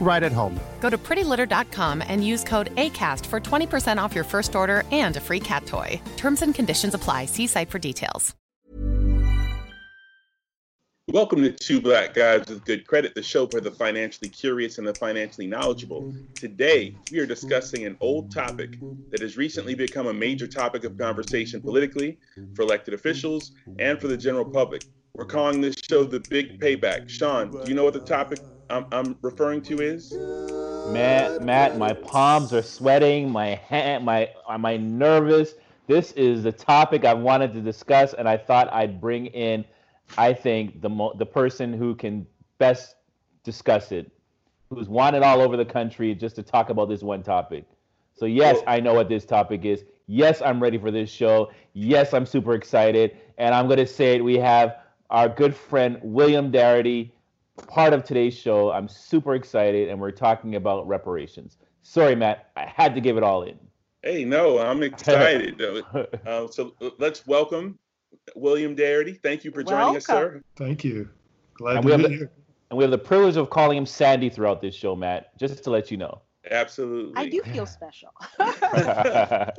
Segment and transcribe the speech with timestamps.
[0.00, 0.58] right at home.
[0.80, 5.20] Go to prettylitter.com and use code ACAST for 20% off your first order and a
[5.20, 6.00] free cat toy.
[6.16, 7.24] Terms and conditions apply.
[7.24, 8.34] See site for details.
[11.08, 14.86] Welcome to Two Black Guys with Good Credit, the show for the financially curious and
[14.86, 16.14] the financially knowledgeable.
[16.34, 18.78] Today, we are discussing an old topic
[19.10, 22.18] that has recently become a major topic of conversation politically,
[22.54, 24.82] for elected officials, and for the general public.
[25.14, 27.10] We're calling this show The Big Payback.
[27.10, 28.40] Sean, do you know what the topic
[28.74, 30.12] I'm, I'm referring to is?
[30.92, 33.30] Matt, Matt, my palms are sweating.
[33.30, 35.54] My hand, my, am I nervous?
[35.86, 39.64] This is the topic I wanted to discuss, and I thought I'd bring in,
[40.18, 42.26] I think the mo- the person who can
[42.58, 42.96] best
[43.44, 44.10] discuss it,
[44.70, 47.64] who's wanted all over the country just to talk about this one topic.
[48.14, 49.84] So yes, I know what this topic is.
[50.08, 51.52] Yes, I'm ready for this show.
[51.74, 54.24] Yes, I'm super excited, and I'm gonna say it.
[54.24, 54.78] We have
[55.10, 57.10] our good friend William Darity,
[57.68, 58.70] part of today's show.
[58.72, 61.58] I'm super excited, and we're talking about reparations.
[61.82, 63.58] Sorry, Matt, I had to give it all in.
[64.02, 65.60] Hey, no, I'm excited.
[66.26, 67.78] uh, so let's welcome
[68.36, 69.20] William Darity.
[69.22, 70.42] Thank you for joining us, sir.
[70.56, 71.08] Thank you.
[71.54, 72.30] Glad And we to have be the- here.
[72.70, 75.70] And we have the privilege of calling him Sandy throughout this show, Matt, just to
[75.70, 76.22] let you know.
[76.50, 77.12] Absolutely.
[77.16, 78.08] I do feel special.
[78.38, 79.52] Well,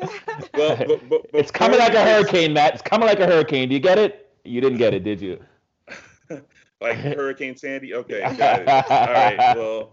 [0.53, 2.73] but, but, it's coming like a hurricane, Matt.
[2.73, 3.69] It's coming like a hurricane.
[3.69, 4.31] Do you get it?
[4.43, 5.39] You didn't get it, did you?
[6.81, 7.93] Like Hurricane Sandy?
[7.93, 8.67] Okay, got it.
[8.67, 9.55] All right.
[9.55, 9.91] Well,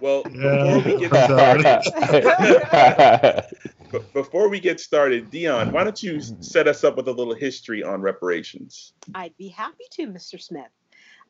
[0.00, 0.98] well, Yeah, before we
[1.62, 3.44] get started,
[4.12, 7.82] before we get started, Dion, why don't you set us up with a little history
[7.82, 8.92] on reparations?
[9.14, 10.40] I'd be happy to, Mr.
[10.40, 10.70] Smith.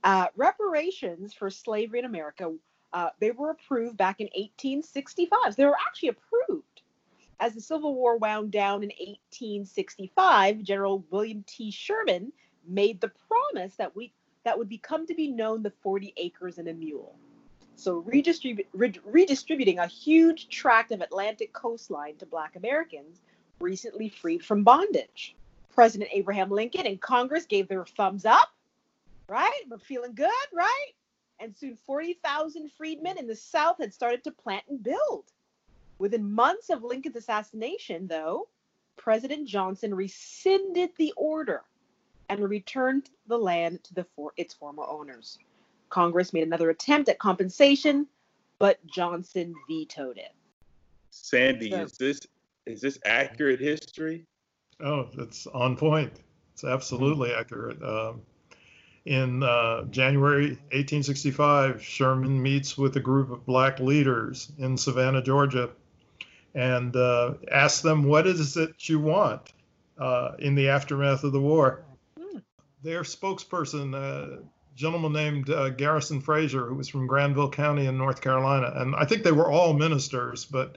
[0.03, 2.53] Uh, reparations for slavery in America,
[2.93, 5.57] uh, they were approved back in 1865.
[5.57, 6.83] They were actually approved.
[7.39, 11.71] As the Civil War wound down in 1865, General William T.
[11.71, 12.33] Sherman
[12.67, 14.13] made the promise that we
[14.47, 17.17] that would become to be known the 40 acres and a mule.
[17.75, 23.23] So red- redistributing a huge tract of Atlantic coastline to Black Americans
[23.59, 25.35] recently freed from bondage.
[25.75, 28.55] President Abraham Lincoln and Congress gave their thumbs up,
[29.29, 29.63] right?
[29.69, 30.93] We're feeling good, right?
[31.41, 35.25] And soon 40,000 freedmen in the South had started to plant and build.
[35.99, 38.47] Within months of Lincoln's assassination, though,
[38.97, 41.65] President Johnson rescinded the order
[42.29, 45.39] and returned the land to the for- its former owners.
[45.89, 48.07] Congress made another attempt at compensation,
[48.59, 50.35] but Johnson vetoed it.
[51.11, 52.21] Sandy, So- is this
[52.67, 54.27] is this accurate history?
[54.81, 56.13] Oh, it's on point.
[56.53, 57.81] It's absolutely accurate.
[57.81, 58.23] Um,
[59.05, 65.71] in uh, January 1865, Sherman meets with a group of black leaders in Savannah, Georgia,
[66.57, 69.53] and uh, asks them, What is it you want
[69.97, 71.85] uh, in the aftermath of the war?
[72.87, 74.45] Their spokesperson, a
[74.77, 79.05] gentleman named uh, Garrison Frazier, who was from Granville County in North Carolina, and I
[79.05, 80.77] think they were all ministers, but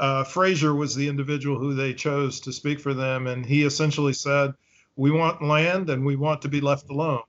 [0.00, 4.14] uh, Frazier was the individual who they chose to speak for them, and he essentially
[4.14, 4.54] said,
[4.96, 7.24] "We want land, and we want to be left alone."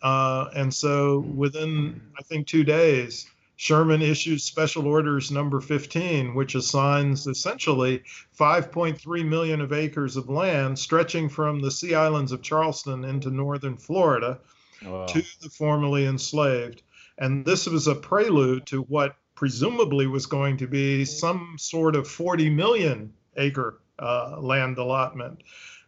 [0.00, 3.26] Uh, and so, within I think two days,
[3.60, 8.02] Sherman issues Special Orders Number 15, which assigns essentially
[8.34, 13.76] 5.3 million of acres of land stretching from the Sea Islands of Charleston into northern
[13.76, 14.38] Florida
[14.82, 15.04] Wow.
[15.04, 16.80] to the formerly enslaved.
[17.18, 22.08] And this was a prelude to what presumably was going to be some sort of
[22.08, 25.42] 40 million acre uh, land allotment.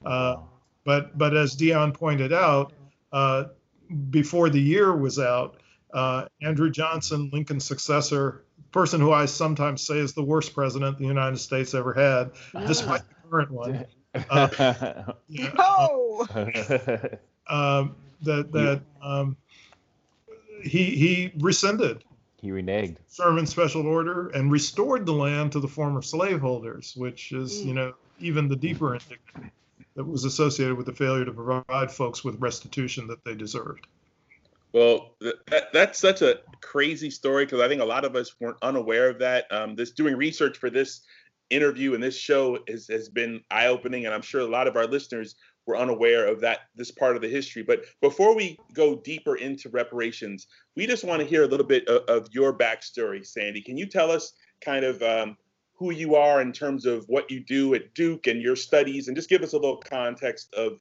[0.04, 0.36] Uh,
[0.84, 2.74] but but as Dion pointed out,
[3.12, 3.44] uh,
[4.10, 5.61] before the year was out,
[5.92, 11.04] uh, Andrew Johnson, Lincoln's successor, person who I sometimes say is the worst president the
[11.04, 12.32] United States ever had,
[12.66, 13.86] despite the current one,
[14.28, 14.48] Uh,
[15.28, 16.26] yeah, Oh,
[17.48, 19.38] um, that that um,
[20.62, 22.04] he he rescinded
[22.42, 22.96] he reneged.
[23.10, 27.94] Sherman's special order and restored the land to the former slaveholders, which is you know
[28.20, 29.52] even the deeper indignity
[29.94, 33.86] that was associated with the failure to provide folks with restitution that they deserved.
[34.72, 38.56] Well, that, that's such a crazy story because I think a lot of us weren't
[38.62, 39.44] unaware of that.
[39.50, 41.02] Um, this doing research for this
[41.50, 44.76] interview and this show has, has been eye opening, and I'm sure a lot of
[44.76, 45.34] our listeners
[45.66, 47.62] were unaware of that this part of the history.
[47.62, 51.86] But before we go deeper into reparations, we just want to hear a little bit
[51.86, 53.60] of, of your backstory, Sandy.
[53.60, 54.32] Can you tell us
[54.64, 55.36] kind of um,
[55.74, 59.16] who you are in terms of what you do at Duke and your studies, and
[59.16, 60.80] just give us a little context of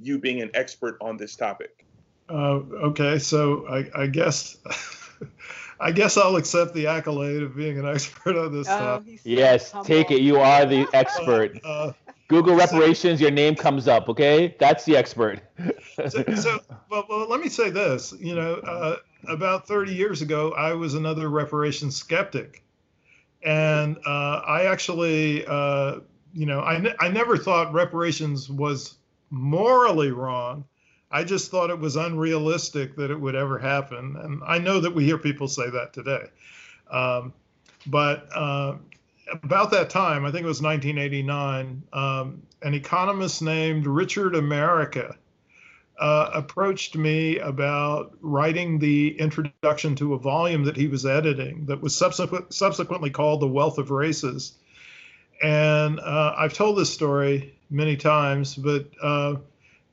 [0.00, 1.84] you being an expert on this topic?
[2.28, 4.56] Uh, okay, so I, I guess
[5.80, 9.20] I guess I'll accept the accolade of being an expert on this oh, topic.
[9.24, 9.86] Yes, humble.
[9.86, 10.20] take it.
[10.20, 11.60] You are the expert.
[11.64, 11.92] Uh,
[12.28, 14.08] Google reparations, your name comes up.
[14.08, 15.40] Okay, that's the expert.
[16.08, 18.14] so, so well, well, let me say this.
[18.18, 18.96] You know, uh,
[19.28, 22.62] about 30 years ago, I was another reparations skeptic,
[23.42, 25.96] and uh, I actually, uh,
[26.32, 28.94] you know, I, ne- I never thought reparations was
[29.30, 30.64] morally wrong.
[31.12, 34.94] I just thought it was unrealistic that it would ever happen, and I know that
[34.94, 36.24] we hear people say that today.
[36.90, 37.32] Um,
[37.86, 38.76] but uh,
[39.42, 45.16] about that time, I think it was 1989, um, an economist named Richard America
[45.98, 51.80] uh, approached me about writing the introduction to a volume that he was editing that
[51.80, 54.54] was subsequent, subsequently called The Wealth of Races.
[55.42, 59.36] And uh, I've told this story many times, but uh,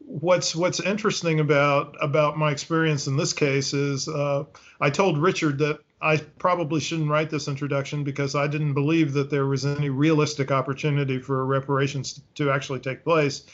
[0.09, 4.43] what's what's interesting about about my experience in this case is uh,
[4.81, 9.29] I told Richard that I probably shouldn't write this introduction because I didn't believe that
[9.29, 13.45] there was any realistic opportunity for reparations to actually take place.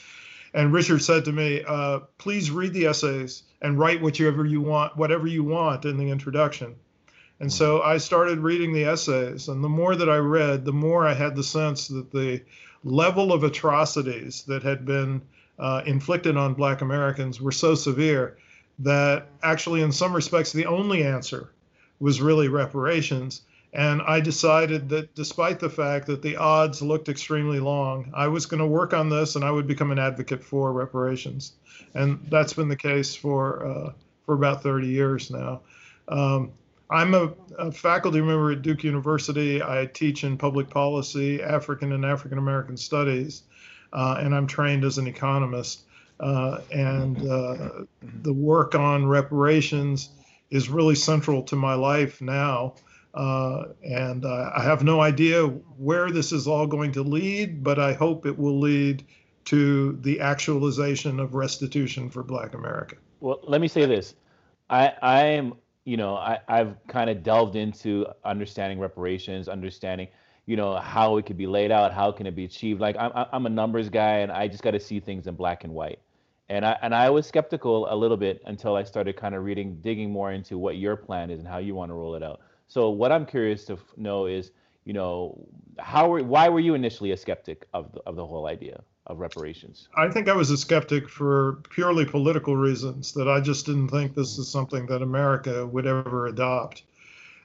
[0.54, 4.96] And Richard said to me, uh, "Please read the essays and write whatever you want,
[4.96, 6.76] whatever you want in the introduction."
[7.42, 11.06] And so I started reading the essays, and the more that I read, the more
[11.06, 12.44] I had the sense that the
[12.86, 15.22] level of atrocities that had been
[15.60, 18.38] uh, inflicted on Black Americans were so severe
[18.80, 21.52] that actually, in some respects, the only answer
[22.00, 23.42] was really reparations.
[23.74, 28.46] And I decided that despite the fact that the odds looked extremely long, I was
[28.46, 31.54] going to work on this and I would become an advocate for reparations.
[31.94, 33.92] And that's been the case for, uh,
[34.26, 35.62] for about 30 years now.
[36.08, 36.52] Um,
[36.90, 39.62] I'm a, a, faculty member at Duke University.
[39.62, 43.44] I teach in public policy, African and African American studies,
[44.20, 45.84] and I'm trained as an economist.
[46.20, 47.70] Uh, and uh,
[48.22, 50.10] the work on reparations
[50.50, 52.76] is really central to my life now.
[53.14, 57.80] Uh, and uh, I have no idea where this is all going to lead, but
[57.80, 59.06] I hope it will lead
[59.46, 62.98] to the actualization of restitution for Black America.
[63.20, 64.16] Well, let me say this.
[64.70, 65.54] I, I am,
[65.86, 70.08] you know, I, I've kind of delved into understanding reparations, understanding,
[70.46, 72.80] you know, how it could be laid out, how can it be achieved.
[72.80, 75.64] Like I'm, I'm a numbers guy, and I just got to see things in black
[75.64, 76.00] and white.
[76.50, 79.78] And I and I was skeptical a little bit until I started kind of reading,
[79.82, 82.42] digging more into what your plan is and how you want to roll it out.
[82.68, 84.52] So what I'm curious to know is,
[84.86, 85.48] you know,
[85.80, 89.20] how were, why were you initially a skeptic of the, of the whole idea of
[89.20, 89.88] reparations?
[89.96, 93.14] I think I was a skeptic for purely political reasons.
[93.14, 96.84] That I just didn't think this is something that America would ever adopt.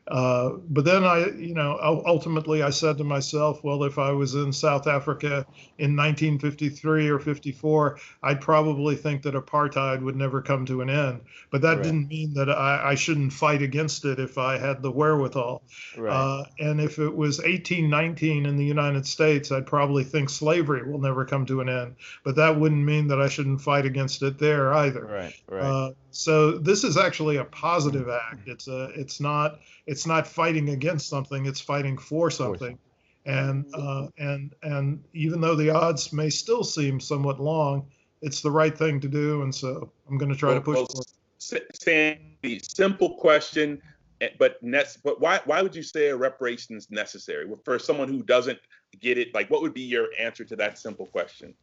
[0.08, 4.34] Uh, but then I, you know, ultimately I said to myself, well, if I was
[4.34, 5.46] in South Africa
[5.78, 11.20] in 1953 or 54, I'd probably think that apartheid would never come to an end.
[11.50, 11.82] But that right.
[11.82, 15.62] didn't mean that I, I, shouldn't fight against it if I had the wherewithal.
[15.96, 16.12] Right.
[16.12, 21.00] Uh, and if it was 1819 in the United States, I'd probably think slavery will
[21.00, 21.96] never come to an end.
[22.24, 25.04] But that wouldn't mean that I shouldn't fight against it there either.
[25.04, 25.34] Right.
[25.48, 25.62] Right.
[25.62, 28.48] Uh, so this is actually a positive act.
[28.48, 32.78] It's a, it's not, it's not fighting against something; it's fighting for something.
[33.26, 37.86] And uh, and and even though the odds may still seem somewhat long,
[38.22, 39.42] it's the right thing to do.
[39.42, 40.76] And so I'm going to try well, to push.
[40.76, 41.04] Well,
[41.38, 43.80] Sandy, simple question,
[44.20, 48.08] eh, but nec- but why why would you say a reparation is necessary for someone
[48.08, 48.58] who doesn't
[49.00, 49.34] get it?
[49.34, 51.54] Like, what would be your answer to that simple question?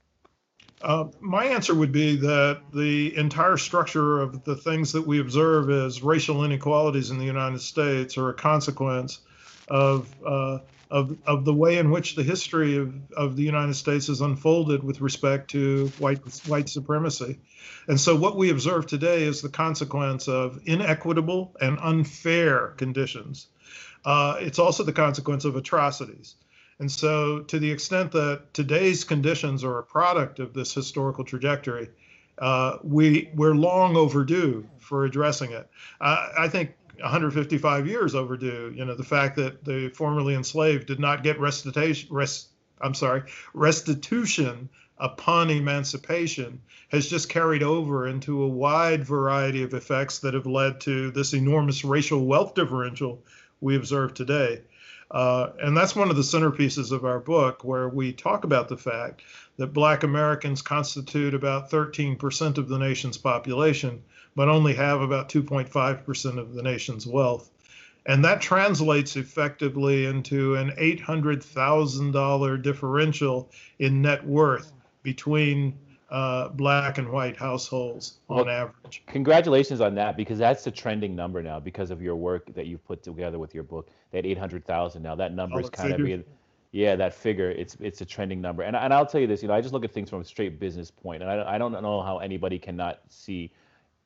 [0.81, 5.69] Uh, my answer would be that the entire structure of the things that we observe
[5.69, 9.19] as racial inequalities in the United States are a consequence
[9.67, 14.07] of uh, of, of the way in which the history of, of the United States
[14.07, 17.39] has unfolded with respect to white white supremacy.
[17.87, 23.47] And so what we observe today is the consequence of inequitable and unfair conditions.
[24.05, 26.35] Uh, it's also the consequence of atrocities.
[26.79, 31.89] And so, to the extent that today's conditions are a product of this historical trajectory,
[32.37, 35.67] uh, we we're long overdue for addressing it.
[35.99, 38.73] Uh, I think 155 years overdue.
[38.75, 42.49] You know, the fact that the formerly enslaved did not get restitution, rest,
[42.81, 44.69] I'm sorry, restitution
[44.99, 50.81] upon emancipation has just carried over into a wide variety of effects that have led
[50.81, 53.23] to this enormous racial wealth differential
[53.61, 54.61] we observe today.
[55.09, 58.77] Uh, and that's one of the centerpieces of our book, where we talk about the
[58.77, 59.21] fact
[59.57, 64.03] that Black Americans constitute about 13% of the nation's population,
[64.35, 67.49] but only have about 2.5% of the nation's wealth.
[68.05, 74.71] And that translates effectively into an $800,000 differential in net worth
[75.03, 75.77] between
[76.09, 79.03] uh, black and white households on well, average.
[79.07, 82.85] Congratulations on that because that's the trending number now because of your work that you've
[82.85, 83.89] put together with your book.
[84.11, 86.15] That 800,000 now that number is kind figure.
[86.15, 86.23] of
[86.71, 89.47] yeah that figure it's it's a trending number and and I'll tell you this you
[89.47, 91.71] know I just look at things from a straight business point and I I don't
[91.71, 93.51] know how anybody cannot see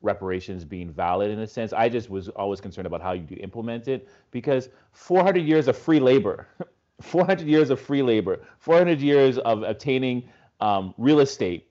[0.01, 1.73] reparations being valid in a sense.
[1.73, 5.99] I just was always concerned about how you implement it because 400 years of free
[5.99, 6.47] labor,
[7.01, 10.27] 400 years of free labor, 400 years of obtaining
[10.59, 11.67] um, real estate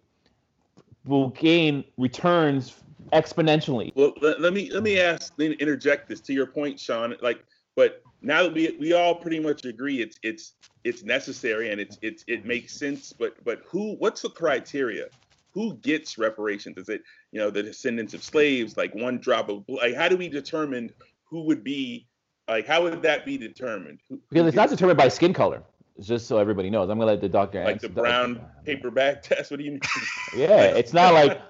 [1.05, 2.75] will gain returns
[3.13, 3.93] exponentially.
[3.95, 7.15] Well, let, let me let me ask, then interject this to your point, Sean.
[7.21, 7.45] Like,
[7.77, 10.55] but now that we we all pretty much agree it's it's
[10.85, 13.13] it's necessary and it's it's it makes sense.
[13.13, 13.97] But but who?
[13.97, 15.07] What's the criteria?
[15.53, 16.79] Who gets reparations?
[16.79, 17.03] Is it
[17.33, 18.77] you know the descendants of slaves?
[18.77, 20.91] Like one drop of like how do we determine
[21.25, 22.07] who would be
[22.49, 24.01] like how would that be determined?
[24.09, 25.63] Who, because it's not determined by skin color
[26.01, 26.91] just so everybody knows.
[26.91, 27.89] I'm gonna let the doctor like answer.
[27.89, 29.51] the brown paperback test.
[29.51, 29.81] What do you mean?
[30.37, 31.41] yeah, it's not like.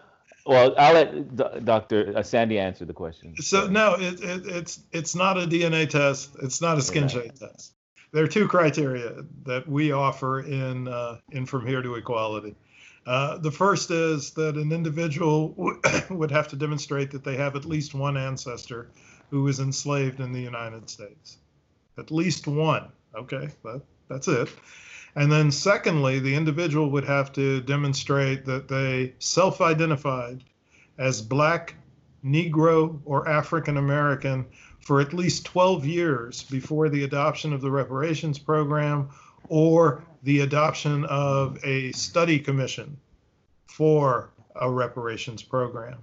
[0.46, 2.14] Well, I'll let Dr.
[2.16, 3.36] Uh, Sandy answer the question.
[3.36, 6.30] So no, it, it, it's it's not a DNA test.
[6.42, 7.08] It's not a skin yeah.
[7.08, 7.74] shade test.
[8.12, 12.56] There are two criteria that we offer in uh, in From Here to Equality.
[13.06, 15.54] Uh, the first is that an individual
[16.10, 18.88] would have to demonstrate that they have at least one ancestor
[19.30, 21.38] who was enslaved in the United States.
[21.98, 22.90] At least one.
[23.14, 24.50] Okay, that, that's it.
[25.16, 30.44] And then, secondly, the individual would have to demonstrate that they self identified
[30.98, 31.74] as Black,
[32.24, 34.46] Negro, or African American
[34.80, 39.08] for at least 12 years before the adoption of the reparations program
[39.48, 42.96] or the adoption of a study commission
[43.66, 45.98] for a reparations program.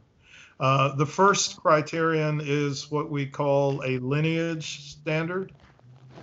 [0.59, 5.53] Uh, the first criterion is what we call a lineage standard.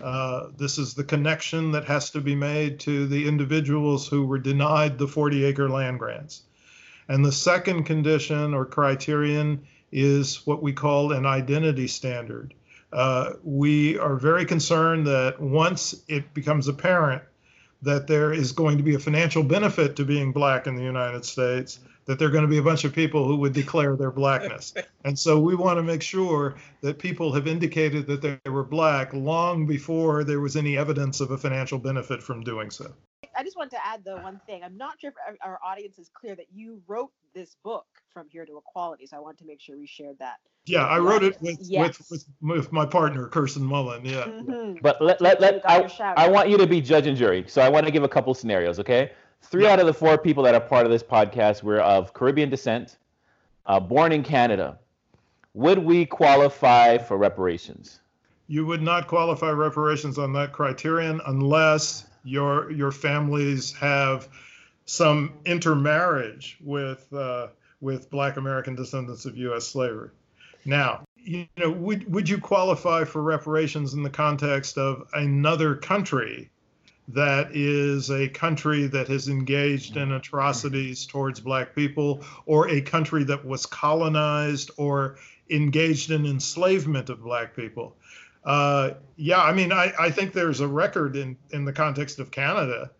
[0.04, 4.38] Uh, this is the connection that has to be made to the individuals who were
[4.38, 6.42] denied the 40 acre land grants.
[7.08, 12.52] And the second condition or criterion is what we call an identity standard.
[12.92, 17.23] Uh, we are very concerned that once it becomes apparent
[17.85, 21.25] that there is going to be a financial benefit to being black in the United
[21.25, 24.11] States, that there are going to be a bunch of people who would declare their
[24.11, 24.75] blackness.
[25.05, 29.12] and so we want to make sure that people have indicated that they were black
[29.12, 32.93] long before there was any evidence of a financial benefit from doing so.
[33.37, 34.62] I just want to add though one thing.
[34.62, 38.47] I'm not sure if our audience is clear that you wrote this book from here
[38.47, 39.07] to equality.
[39.07, 40.37] So I want to make sure we shared that.
[40.66, 41.99] Yeah, I wrote it with, yes.
[41.99, 44.04] with, with, with, my partner, Kirsten Mullen.
[44.04, 44.25] Yeah.
[44.25, 44.78] Mm-hmm.
[44.80, 47.44] But let, let, let I, I want you to be judge and jury.
[47.49, 49.12] So I want to give a couple scenarios, okay?
[49.42, 52.49] Three out of the four people that are part of this podcast were of Caribbean
[52.49, 52.97] descent,
[53.66, 54.78] uh, born in Canada.
[55.52, 58.00] Would we qualify for reparations?
[58.47, 64.28] You would not qualify reparations on that criterion unless your your families have
[64.87, 67.49] some intermarriage with uh,
[67.80, 69.66] with Black American descendants of U.S.
[69.66, 70.11] slavery.
[70.64, 76.50] Now, you know, would would you qualify for reparations in the context of another country
[77.09, 83.25] that is a country that has engaged in atrocities towards black people, or a country
[83.25, 85.16] that was colonized or
[85.50, 87.97] engaged in enslavement of black people.
[88.44, 92.30] Uh, yeah, I mean, I, I think there's a record in, in the context of
[92.30, 92.90] Canada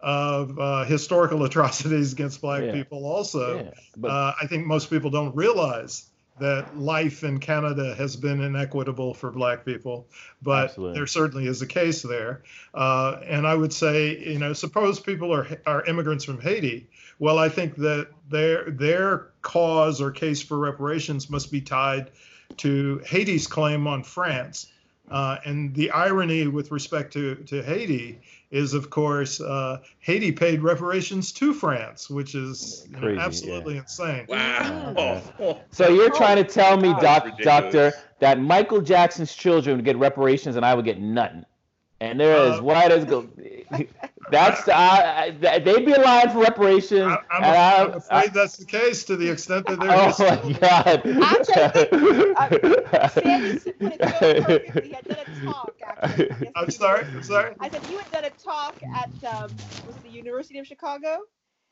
[0.00, 2.72] of uh, historical atrocities against black yeah.
[2.72, 3.64] people also.
[3.64, 6.10] Yeah, but, uh, I think most people don't realize
[6.40, 10.08] that life in Canada has been inequitable for Black people,
[10.42, 10.98] but Absolutely.
[10.98, 12.42] there certainly is a case there.
[12.72, 16.88] Uh, and I would say, you know, suppose people are are immigrants from Haiti.
[17.20, 22.10] Well, I think that their their cause or case for reparations must be tied
[22.58, 24.72] to Haiti's claim on France.
[25.10, 28.18] Uh, and the irony with respect to, to Haiti
[28.50, 33.80] is, of course, uh, Haiti paid reparations to France, which is Crazy, know, absolutely yeah.
[33.80, 34.26] insane.
[34.28, 35.60] Wow.
[35.70, 40.56] So you're trying to tell me, doc, doctor, that Michael Jackson's children would get reparations
[40.56, 41.44] and I would get nothing.
[42.00, 43.28] and they're uh, as white as go.
[44.30, 47.02] That's uh, they'd be aligned for reparations.
[47.02, 49.92] I, I'm, I'm, I'm afraid I, that's the case to the extent that they're.
[49.92, 50.20] Oh just...
[50.20, 51.06] my God!
[51.22, 52.34] Actually,
[56.56, 57.04] I'm sorry.
[57.04, 57.54] I'm sorry.
[57.60, 59.50] I said you had done a talk at um,
[59.86, 61.20] was the University of Chicago.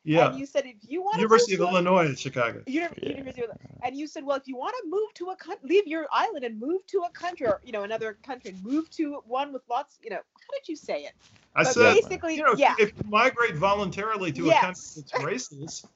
[0.05, 0.31] Yeah.
[0.31, 2.63] And you said if you want University to of Illinois in Chicago.
[2.67, 3.17] University, yeah.
[3.17, 3.51] University of,
[3.85, 6.45] and you said, well, if you want to move to a country, leave your island
[6.45, 9.99] and move to a country, or you know, another country, move to one with lots,
[10.03, 11.13] you know, how did you say it?
[11.55, 12.75] I but said, basically, you know, yeah.
[12.79, 14.97] if you migrate voluntarily to yes.
[14.97, 15.87] a country that's racist,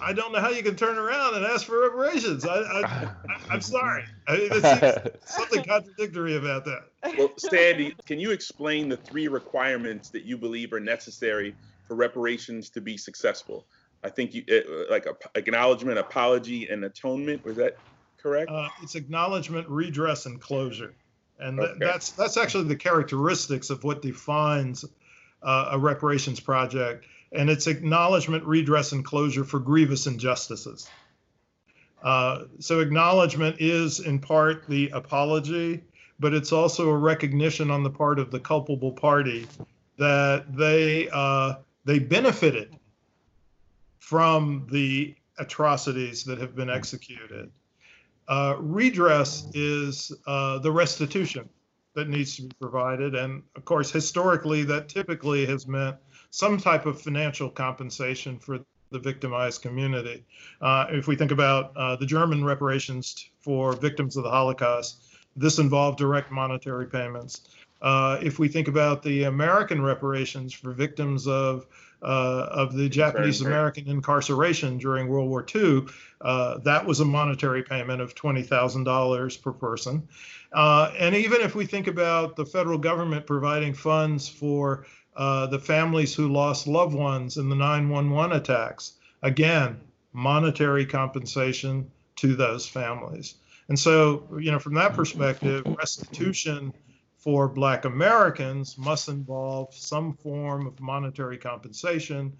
[0.00, 2.46] I don't know how you can turn around and ask for reparations.
[2.46, 3.10] I, I,
[3.50, 4.04] I, am sorry.
[4.26, 6.84] I mean, there's something contradictory about that.
[7.18, 11.54] Well, Sandy, can you explain the three requirements that you believe are necessary
[11.86, 13.66] for reparations to be successful?
[14.02, 17.44] I think you uh, like a, acknowledgement, apology, and atonement.
[17.44, 17.76] Was that
[18.22, 18.50] correct?
[18.50, 20.94] Uh, it's acknowledgement, redress, and closure,
[21.38, 24.84] and th- that's that's actually the characteristics of what defines
[25.42, 30.88] uh, a reparations project, and it's acknowledgement, redress, and closure for grievous injustices.
[32.02, 35.82] Uh, so acknowledgement is in part the apology,
[36.20, 39.46] but it's also a recognition on the part of the culpable party
[39.96, 42.76] that they uh, they benefited
[43.98, 47.50] from the atrocities that have been executed.
[48.28, 51.48] Uh, redress is uh, the restitution
[51.94, 53.14] that needs to be provided.
[53.14, 55.96] And of course, historically, that typically has meant
[56.30, 58.58] some type of financial compensation for
[58.90, 60.24] the victimized community.
[60.60, 65.04] Uh, if we think about uh, the German reparations for victims of the Holocaust,
[65.36, 67.42] this involved direct monetary payments.
[67.84, 71.66] Uh, if we think about the American reparations for victims of
[72.00, 75.82] uh, of the Japanese American incarceration during World War II,
[76.22, 80.08] uh, that was a monetary payment of $20,000 per person.
[80.52, 84.86] Uh, and even if we think about the federal government providing funds for
[85.16, 89.78] uh, the families who lost loved ones in the 911 attacks, again,
[90.12, 93.34] monetary compensation to those families.
[93.68, 96.72] And so, you know, from that perspective, restitution
[97.24, 102.30] for Black Americans must involve some form of monetary compensation.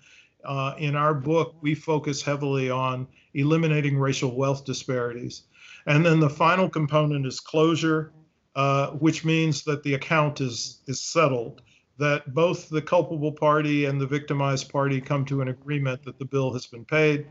[0.45, 5.45] Uh, in our book, we focus heavily on eliminating racial wealth disparities.
[5.87, 8.13] And then the final component is closure,
[8.57, 11.63] uh, which means that the account is, is settled,
[11.97, 16.27] that both the culpable party and the victimized party come to an agreement that the
[16.27, 17.27] bill has been paid.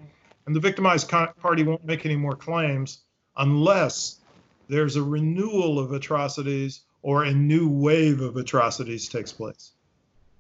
[0.48, 3.04] And the victimized party won't make any more claims
[3.38, 4.22] unless
[4.70, 9.74] there's a renewal of atrocities or a new wave of atrocities takes place.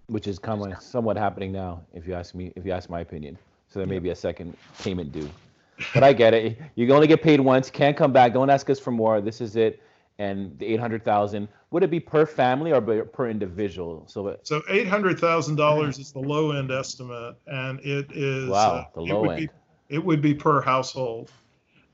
[0.08, 3.38] Which is coming, somewhat happening now, if you ask me, if you ask my opinion.
[3.69, 5.30] So there may be a second payment due.
[5.93, 6.58] But I get it.
[6.76, 7.69] You can only get paid once.
[7.69, 8.34] Can't come back.
[8.34, 9.21] Don't ask us for more.
[9.21, 9.82] This is it.
[10.19, 11.47] And the eight hundred thousand.
[11.71, 14.04] Would it be per family or per individual?
[14.08, 18.89] So so eight hundred thousand dollars is the low end estimate, and it is wow
[18.93, 19.49] the low end.
[19.89, 21.32] Be, it would be per household.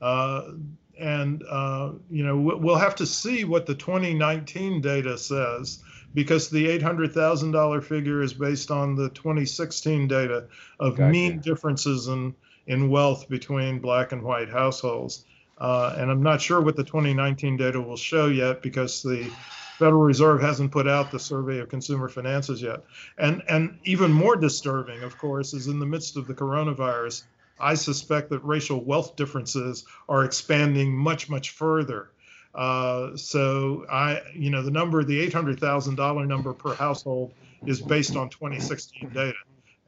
[0.02, 0.52] Uh,
[1.00, 5.82] and uh, you know we'll have to see what the 2019 data says
[6.12, 10.46] because the $800,000 figure is based on the 2016 data
[10.80, 11.10] of gotcha.
[11.10, 12.34] mean differences in
[12.66, 15.24] in wealth between black and white households.
[15.58, 19.30] Uh, and I'm not sure what the 2019 data will show yet because the
[19.78, 22.84] Federal Reserve hasn't put out the survey of consumer finances yet.
[23.18, 27.24] And and even more disturbing, of course, is in the midst of the coronavirus,
[27.60, 32.10] I suspect that racial wealth differences are expanding much, much further.
[32.54, 37.32] Uh, so I, you know, the number, the eight hundred thousand dollar number per household,
[37.66, 39.34] is based on 2016 data,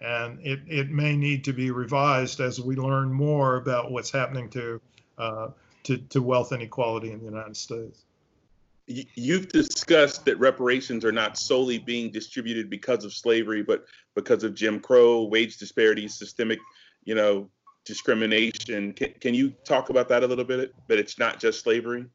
[0.00, 4.48] and it it may need to be revised as we learn more about what's happening
[4.50, 4.80] to
[5.18, 5.48] uh,
[5.84, 8.04] to to wealth inequality in the United States.
[8.86, 14.54] You've discussed that reparations are not solely being distributed because of slavery, but because of
[14.54, 16.58] Jim Crow, wage disparities, systemic,
[17.04, 17.48] you know,
[17.84, 18.92] discrimination.
[18.92, 20.74] Can, can you talk about that a little bit?
[20.88, 22.06] But it's not just slavery.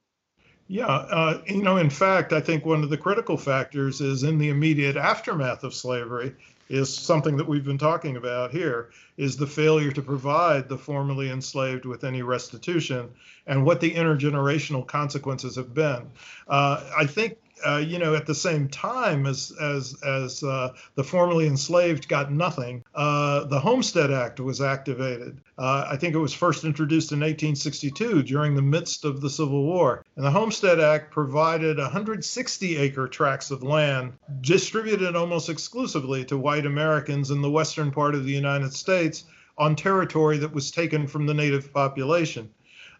[0.69, 4.37] Yeah, uh, you know, in fact, I think one of the critical factors is in
[4.37, 6.35] the immediate aftermath of slavery
[6.69, 11.29] is something that we've been talking about here is the failure to provide the formerly
[11.29, 13.09] enslaved with any restitution
[13.45, 16.09] and what the intergenerational consequences have been.
[16.49, 21.03] Uh, I think uh, you know, at the same time as as as uh, the
[21.03, 25.39] formerly enslaved got nothing, uh, the Homestead Act was activated.
[25.57, 29.63] Uh, I think it was first introduced in 1862 during the midst of the Civil
[29.63, 36.37] War, and the Homestead Act provided 160 acre tracts of land distributed almost exclusively to
[36.37, 39.25] white Americans in the western part of the United States
[39.57, 42.49] on territory that was taken from the native population.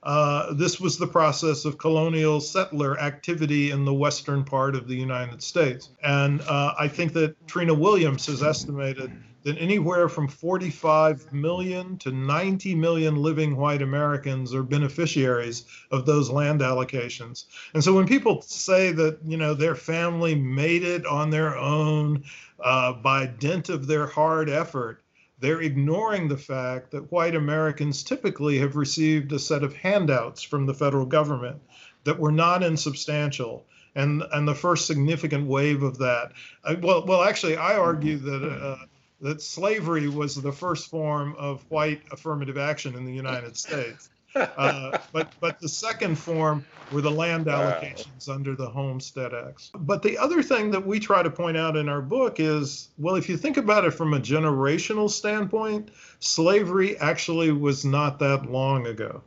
[0.03, 4.95] Uh, this was the process of colonial settler activity in the western part of the
[4.95, 5.89] United States.
[6.03, 9.11] And uh, I think that Trina Williams has estimated
[9.43, 16.29] that anywhere from 45 million to 90 million living white Americans are beneficiaries of those
[16.29, 17.45] land allocations.
[17.73, 22.25] And so when people say that, you know, their family made it on their own
[22.59, 25.01] uh, by dint of their hard effort,
[25.39, 30.65] they're ignoring the fact that white Americans typically have received a set of handouts from
[30.65, 31.61] the federal government
[32.03, 33.65] that were not insubstantial.
[33.95, 38.43] And, and the first significant wave of that, uh, well, well, actually, I argue that
[38.43, 38.85] uh,
[39.21, 44.09] that slavery was the first form of white affirmative action in the United States.
[44.57, 48.35] Uh, but but the second form were the land allocations wow.
[48.35, 49.71] under the Homestead Acts.
[49.75, 53.15] But the other thing that we try to point out in our book is, well,
[53.15, 58.87] if you think about it from a generational standpoint, slavery actually was not that long
[58.87, 59.21] ago.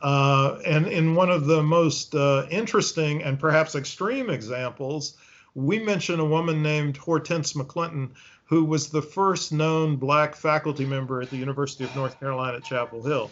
[0.00, 5.16] Uh, and in one of the most uh, interesting and perhaps extreme examples,
[5.54, 8.10] we mention a woman named Hortense McClinton,
[8.44, 12.64] who was the first known black faculty member at the University of North Carolina at
[12.64, 13.30] Chapel Hill.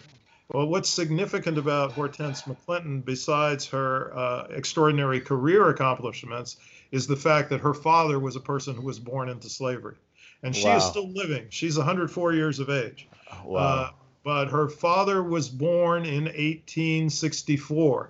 [0.53, 6.57] Well, what's significant about Hortense McClinton, besides her uh, extraordinary career accomplishments,
[6.91, 9.95] is the fact that her father was a person who was born into slavery.
[10.43, 10.77] And she wow.
[10.77, 11.47] is still living.
[11.49, 13.07] She's 104 years of age.
[13.43, 13.59] Wow.
[13.59, 13.91] Uh,
[14.23, 18.09] but her father was born in 1864,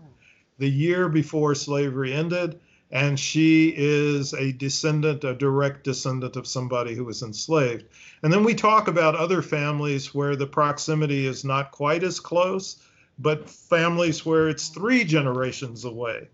[0.59, 2.59] the year before slavery ended
[2.91, 7.85] and she is a descendant, a direct descendant of somebody who was enslaved.
[8.23, 12.77] And then we talk about other families where the proximity is not quite as close,
[13.19, 16.29] but families where it's three generations away.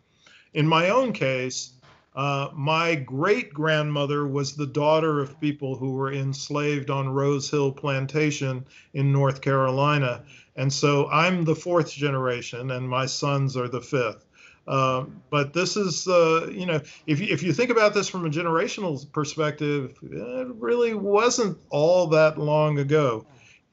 [0.53, 1.73] In my own case,
[2.15, 7.71] uh, my great grandmother was the daughter of people who were enslaved on Rose Hill
[7.71, 10.23] Plantation in North Carolina.
[10.55, 14.22] And so I'm the fourth generation, and my sons are the fifth.
[14.67, 18.25] Um, but this is, uh, you know, if you, if you think about this from
[18.25, 23.25] a generational perspective, it really wasn't all that long ago.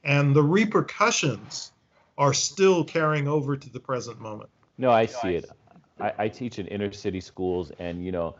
[0.03, 1.71] And the repercussions
[2.17, 4.49] are still carrying over to the present moment.
[4.77, 5.49] No, I see it.
[5.99, 8.35] I, I teach in inner city schools, and, you know,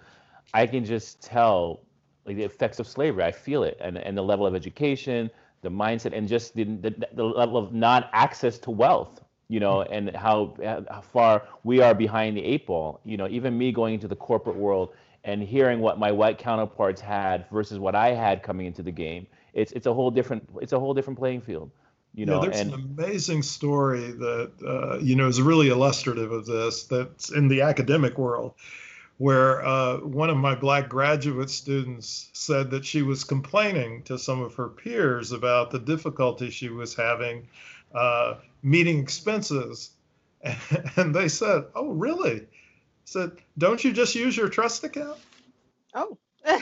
[0.54, 1.82] I can just tell
[2.26, 3.24] like the effects of slavery.
[3.24, 5.30] I feel it, and, and the level of education,
[5.62, 9.82] the mindset, and just the, the, the level of non access to wealth you know,
[9.82, 13.02] and how, how far we are behind the eight ball.
[13.04, 14.94] You know, even me going into the corporate world
[15.26, 19.28] and hearing what my white counterparts had versus what I had coming into the game,
[19.54, 21.70] it's it's a whole different it's a whole different playing field.
[22.16, 26.32] You know, yeah, there's and, an amazing story that uh, you know is really illustrative
[26.32, 26.86] of this.
[26.86, 28.54] That's in the academic world,
[29.18, 34.42] where uh, one of my black graduate students said that she was complaining to some
[34.42, 37.50] of her peers about the difficulty she was having
[37.94, 39.92] uh, meeting expenses.
[40.96, 42.42] And they said, Oh, really?
[42.42, 42.46] I
[43.06, 45.20] said, Don't you just use your trust account?
[45.94, 46.18] Oh.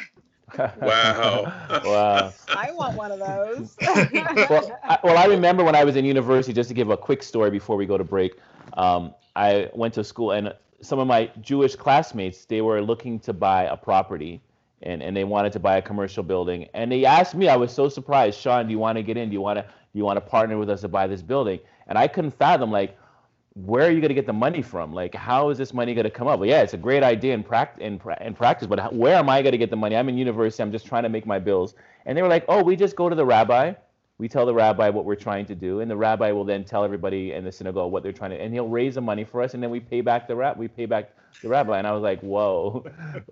[0.81, 1.53] wow.
[1.85, 2.33] wow.
[2.49, 3.77] I want one of those.
[4.49, 7.23] well, I, well, I remember when I was in university, just to give a quick
[7.23, 8.33] story before we go to break,
[8.73, 13.33] um, I went to school and some of my Jewish classmates, they were looking to
[13.33, 14.41] buy a property
[14.81, 16.67] and, and they wanted to buy a commercial building.
[16.73, 19.29] And they asked me, I was so surprised, Sean, do you want to get in?
[19.29, 21.59] Do you want to do you want to partner with us to buy this building?
[21.89, 22.97] And I couldn't fathom like,
[23.55, 24.93] where are you going to get the money from?
[24.93, 26.39] Like, how is this money going to come up?
[26.39, 27.39] Well, yeah, it's a great idea in,
[27.79, 29.97] in, pra- in practice, but how, where am I going to get the money?
[29.97, 30.63] I'm in university.
[30.63, 31.73] I'm just trying to make my bills.
[32.05, 33.73] And they were like, oh, we just go to the rabbi.
[34.19, 36.83] We tell the rabbi what we're trying to do, and the rabbi will then tell
[36.83, 39.53] everybody in the synagogue what they're trying to, and he'll raise the money for us,
[39.53, 40.57] and then we pay back the rab.
[40.57, 42.83] We pay back the rabbi, and I was like, whoa,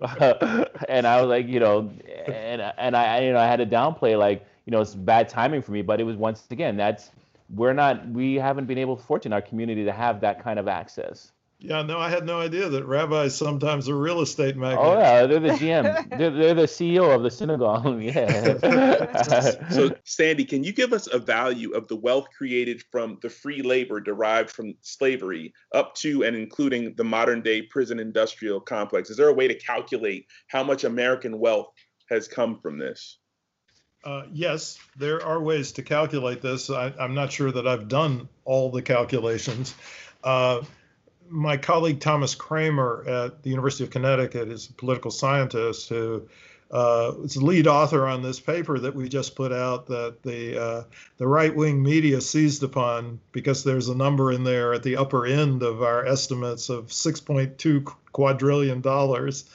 [0.88, 1.90] and I was like, you know,
[2.26, 5.60] and and I, you know, I had to downplay like, you know, it's bad timing
[5.60, 7.10] for me, but it was once again that's
[7.48, 10.68] we're not we haven't been able fortunate in our community to have that kind of
[10.68, 11.32] access.
[11.60, 14.80] Yeah, no, I had no idea that rabbis sometimes are real estate oh, magnates.
[14.84, 16.08] Oh yeah, they're the GM.
[16.18, 18.00] they're, they're the CEO of the synagogue.
[18.02, 19.68] yeah.
[19.70, 23.62] so, Sandy, can you give us a value of the wealth created from the free
[23.62, 29.10] labor derived from slavery up to and including the modern day prison industrial complex?
[29.10, 31.72] Is there a way to calculate how much American wealth
[32.08, 33.18] has come from this?
[34.04, 36.70] Uh, yes, there are ways to calculate this.
[36.70, 39.74] I, am not sure that I've done all the calculations.
[40.22, 40.62] Uh,
[41.28, 46.28] my colleague Thomas Craemer at the University of Connecticut is a political scientist who
[46.70, 50.60] uh, is the lead author on this paper that we just put out that the
[50.60, 50.84] uh,
[51.16, 55.24] the right wing media seized upon because there's a number in there at the upper
[55.24, 59.48] end of our estimates of 6.2 quadrillion dollars.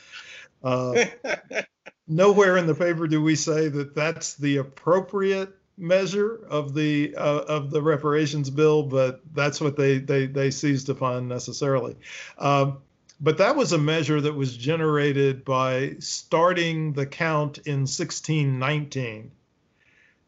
[0.63, 1.05] Uh,
[2.07, 7.43] nowhere in the paper do we say that that's the appropriate measure of the uh,
[7.47, 11.95] of the reparations bill, but that's what they they they seized upon necessarily.
[12.37, 12.79] Um,
[13.19, 19.31] but that was a measure that was generated by starting the count in 1619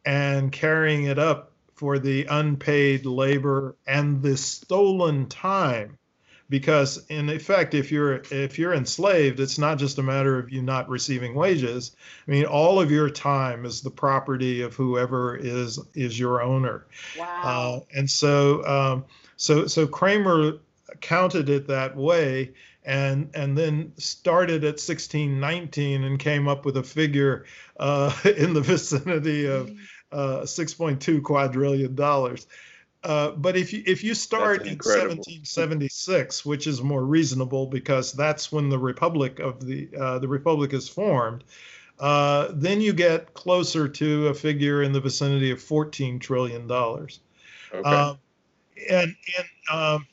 [0.06, 5.98] and carrying it up for the unpaid labor and the stolen time
[6.49, 10.62] because in effect if you're if you're enslaved it's not just a matter of you
[10.62, 11.95] not receiving wages.
[12.27, 16.86] I mean all of your time is the property of whoever is is your owner.
[17.17, 17.41] Wow.
[17.43, 19.05] uh, and so um,
[19.38, 20.60] so so Craemer
[21.01, 22.53] counted it that way
[22.86, 27.45] and and then started at 1619 and came up with a figure
[27.79, 29.71] uh, in the vicinity of
[30.12, 32.47] uh, 6.2 quadrillion dollars
[33.06, 38.52] uh, but if you if you start in 1776, which is more reasonable because that's
[38.52, 41.44] when the republic of the uh, the republic is formed,
[42.00, 47.20] uh, then you get closer to a figure in the vicinity of 14 trillion dollars.
[47.72, 47.88] Okay.
[47.88, 48.18] Um,
[48.89, 50.08] and in um,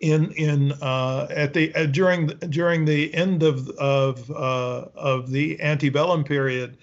[0.00, 5.60] in in uh, at the uh, during during the end of of uh, of the
[5.60, 6.78] antebellum period,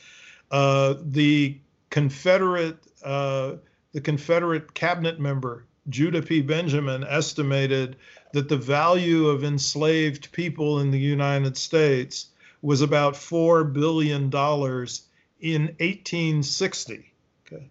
[0.51, 1.57] uh, the
[1.89, 3.53] Confederate uh,
[3.93, 6.41] the Confederate cabinet member Judah P.
[6.41, 7.95] Benjamin estimated
[8.33, 12.27] that the value of enslaved people in the United States
[12.61, 15.03] was about four billion dollars
[15.39, 17.11] in 1860.
[17.45, 17.67] Okay.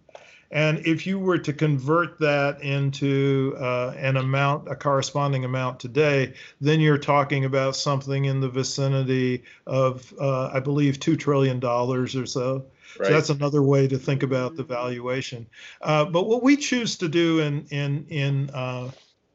[0.51, 6.33] And if you were to convert that into uh, an amount, a corresponding amount today,
[6.59, 12.05] then you're talking about something in the vicinity of, uh, I believe, $2 trillion or
[12.05, 12.65] so.
[12.99, 13.07] right.
[13.07, 15.47] So that's another way to think about the valuation.
[15.81, 18.91] Uh, but what we choose to do in in in uh,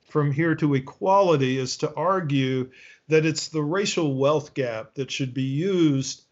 [0.09, 2.71] from here to equality is to argue
[3.09, 6.26] that it's the racial wealth gap that should be used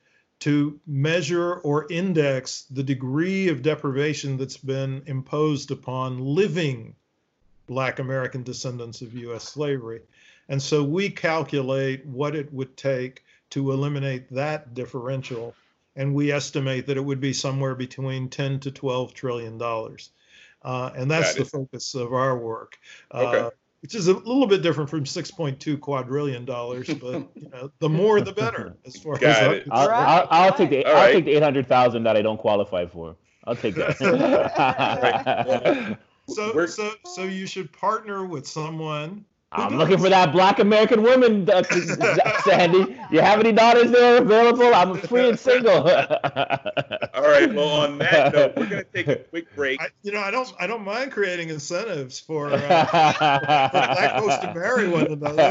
[0.45, 6.95] to measure or index the degree of deprivation that's been imposed upon living
[7.67, 9.45] Black American descendants of U.S.
[9.45, 10.03] slavery.
[10.51, 15.55] And so we calculate what it would take to eliminate that differential
[15.97, 20.11] and we estimate that it would be somewhere between 10 to 12 trillion dollars.
[20.61, 21.49] Uh, and that's the it.
[21.49, 22.79] focus of our work.
[23.15, 23.39] Okay.
[23.39, 23.51] Uh,
[23.85, 28.23] which is a little bit different from 6.2 quadrillion dollars, but you know, the more
[28.23, 29.69] the better as far Got as I'm it.
[29.71, 31.13] I'll, Right, I'll, I'll take the All I'll right.
[31.13, 33.15] take the eight hundred thousand that I don't qualify for.
[33.47, 33.99] I'll take that.
[36.27, 39.27] So, so, so you should partner with someone.
[39.55, 41.63] Who I'm looking for that Black American woman, uh,
[42.45, 42.97] Sandy.
[43.11, 44.75] You have any daughters there available?
[44.75, 45.73] I'm free and single.
[45.89, 47.53] All right.
[47.53, 49.81] Well, on that note, we're going to take a quick break.
[49.81, 54.39] I, you know, I don't, I don't mind creating incentives for, uh, for black folks
[54.39, 55.43] to marry one another.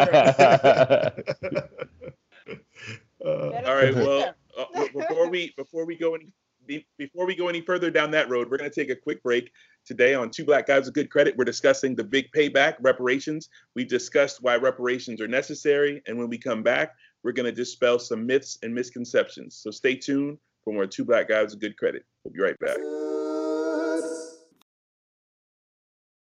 [3.25, 3.29] uh,
[3.65, 3.95] All right.
[3.95, 6.27] Well, uh, before we before we go any
[6.65, 9.21] be- before we go any further down that road, we're going to take a quick
[9.23, 9.51] break.
[9.85, 13.49] Today on Two Black Guys with Good Credit, we're discussing the big payback, reparations.
[13.75, 17.99] We've discussed why reparations are necessary, and when we come back, we're going to dispel
[17.99, 19.55] some myths and misconceptions.
[19.55, 22.05] So stay tuned for more Two Black Guys with Good Credit.
[22.23, 22.77] We'll be right back.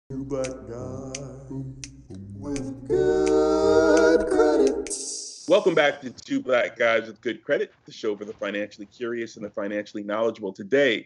[0.09, 1.13] You black guy
[2.37, 3.64] with good.
[5.47, 9.35] Welcome back to Two Black Guys with Good Credit, the show for the financially curious
[9.35, 10.51] and the financially knowledgeable.
[10.51, 11.05] Today,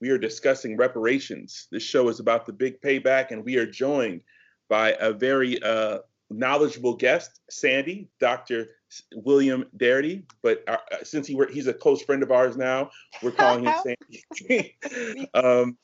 [0.00, 1.66] we are discussing reparations.
[1.72, 4.20] This show is about the big payback, and we are joined
[4.68, 5.98] by a very uh,
[6.30, 8.68] knowledgeable guest, Sandy, Dr.
[9.16, 10.22] William Darity.
[10.44, 12.90] But uh, since he were, he's a close friend of ours now,
[13.20, 13.74] we're calling him
[14.32, 14.76] Sandy.
[15.34, 15.76] um,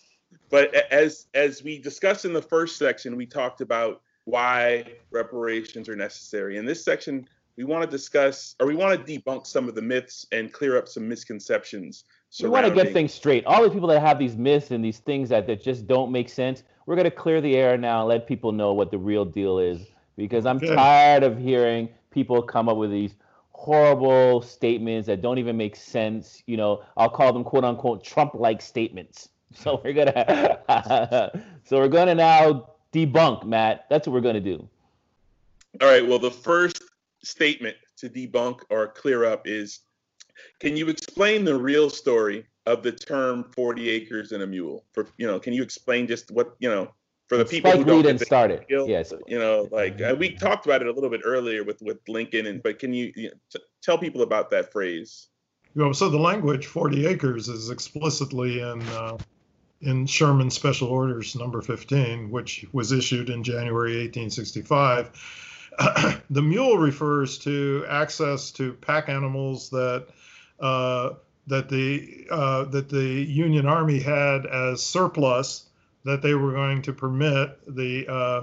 [0.50, 5.96] but as as we discussed in the first section, we talked about why reparations are
[5.96, 6.58] necessary.
[6.58, 7.26] In this section,
[7.58, 10.78] we want to discuss or we want to debunk some of the myths and clear
[10.78, 12.04] up some misconceptions.
[12.40, 13.44] we want to get things straight.
[13.46, 16.28] All the people that have these myths and these things that, that just don't make
[16.28, 19.24] sense, we're going to clear the air now and let people know what the real
[19.24, 19.80] deal is.
[20.16, 20.72] Because I'm Okay.
[20.72, 23.16] tired of hearing people come up with these
[23.50, 26.44] horrible statements that don't even make sense.
[26.46, 29.28] You know, I'll call them quote unquote Trump like statements.
[29.54, 31.32] So we're gonna
[31.64, 33.86] so we're gonna now debunk, Matt.
[33.88, 34.68] That's what we're gonna do.
[35.80, 36.06] All right.
[36.06, 36.82] Well, the first
[37.22, 39.80] statement to debunk or clear up is
[40.60, 44.84] can you explain the real story of the term 40 acres and a mule?
[44.92, 46.92] For you know, can you explain just what, you know,
[47.26, 48.68] for the people Spike who don't Lee get didn't start it.
[48.68, 49.12] deal, Yes.
[49.26, 52.46] you know, like uh, we talked about it a little bit earlier with with Lincoln
[52.46, 55.28] and but can you, you know, t- tell people about that phrase?
[55.74, 59.18] You know, so the language 40 acres is explicitly in uh,
[59.82, 65.10] in Sherman Special Orders number 15, which was issued in January 1865.
[66.30, 70.08] the mule refers to access to pack animals that
[70.60, 71.10] uh,
[71.46, 75.66] that the uh, that the Union Army had as surplus
[76.04, 78.42] that they were going to permit the uh,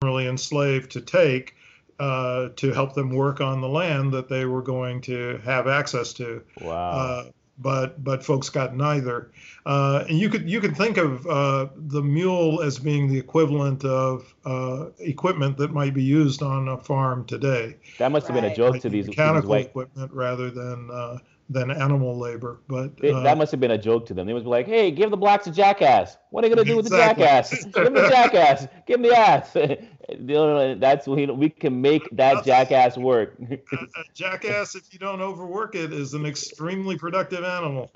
[0.00, 1.54] formerly enslaved to take
[1.98, 6.12] uh, to help them work on the land that they were going to have access
[6.14, 6.42] to.
[6.60, 7.32] Wow.
[7.58, 9.30] But but folks got neither.
[9.64, 13.84] Uh, and you could you could think of uh, the mule as being the equivalent
[13.84, 17.76] of uh, equipment that might be used on a farm today.
[17.98, 19.66] That must have been a joke Might to be these, these mechanical white.
[19.66, 22.60] equipment rather than uh, than animal labor.
[22.68, 24.26] But It, uh, that must have been a joke to them.
[24.26, 26.18] They must be like, "Hey, give the blacks a jackass.
[26.30, 27.22] What are you gonna do with Exactly.
[27.24, 27.64] the jackass?
[27.64, 28.66] Give him the jackass.
[28.86, 29.56] Give him the ass."
[30.08, 33.36] You know, That's we we can make that jackass work.
[33.50, 37.90] a, a jackass, if you don't overwork it, is an extremely productive animal.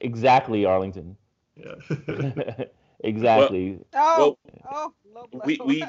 [0.00, 1.16] exactly, Arlington.
[1.56, 1.74] Yeah.
[3.04, 3.78] exactly.
[3.94, 4.36] Oh,
[4.72, 5.40] oh, low blow.
[5.44, 5.84] we- we-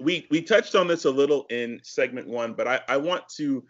[0.00, 3.64] we we touched on this a little in segment one, but I, I want to.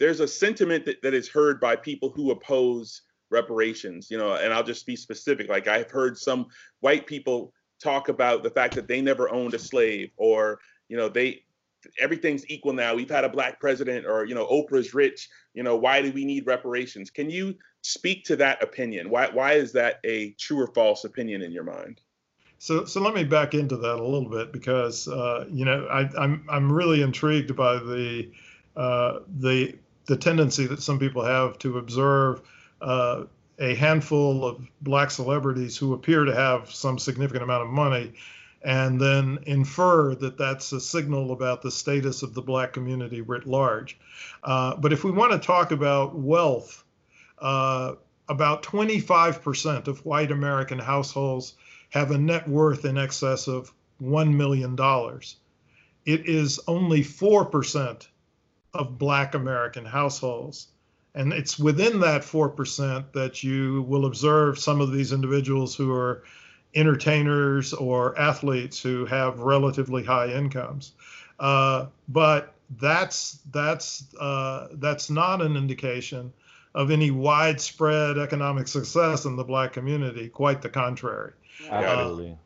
[0.00, 4.52] There's a sentiment that, that is heard by people who oppose reparations, you know, and
[4.52, 5.48] I'll just be specific.
[5.48, 6.46] Like I've heard some
[6.80, 11.08] white people talk about the fact that they never owned a slave, or you know,
[11.08, 11.42] they
[11.98, 12.94] everything's equal now.
[12.94, 15.28] We've had a black president, or you know, Oprah's rich.
[15.54, 17.10] You know, why do we need reparations?
[17.10, 19.10] Can you speak to that opinion?
[19.10, 22.00] Why why is that a true or false opinion in your mind?
[22.60, 26.08] So, so let me back into that a little bit because uh, you know I,
[26.18, 28.30] I'm I'm really intrigued by the
[28.76, 32.42] uh, the the tendency that some people have to observe
[32.80, 33.24] uh,
[33.58, 38.12] a handful of black celebrities who appear to have some significant amount of money,
[38.62, 43.46] and then infer that that's a signal about the status of the black community writ
[43.46, 43.98] large.
[44.42, 46.84] Uh, but if we want to talk about wealth,
[47.38, 47.94] uh,
[48.28, 51.54] about 25% of white American households
[51.90, 54.76] have a net worth in excess of $1 million.
[56.04, 58.06] It is only 4%
[58.74, 60.68] of Black American households.
[61.14, 66.22] And it's within that 4% that you will observe some of these individuals who are
[66.74, 70.92] entertainers or athletes who have relatively high incomes.
[71.40, 76.32] Uh, but that's that's uh, that's not an indication
[76.74, 80.28] of any widespread economic success in the black community.
[80.28, 81.32] Quite the contrary.
[81.70, 82.36] Absolutely.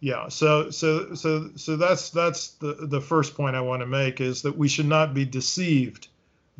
[0.00, 0.28] Yeah.
[0.28, 4.42] So so so so that's that's the the first point I want to make is
[4.42, 6.08] that we should not be deceived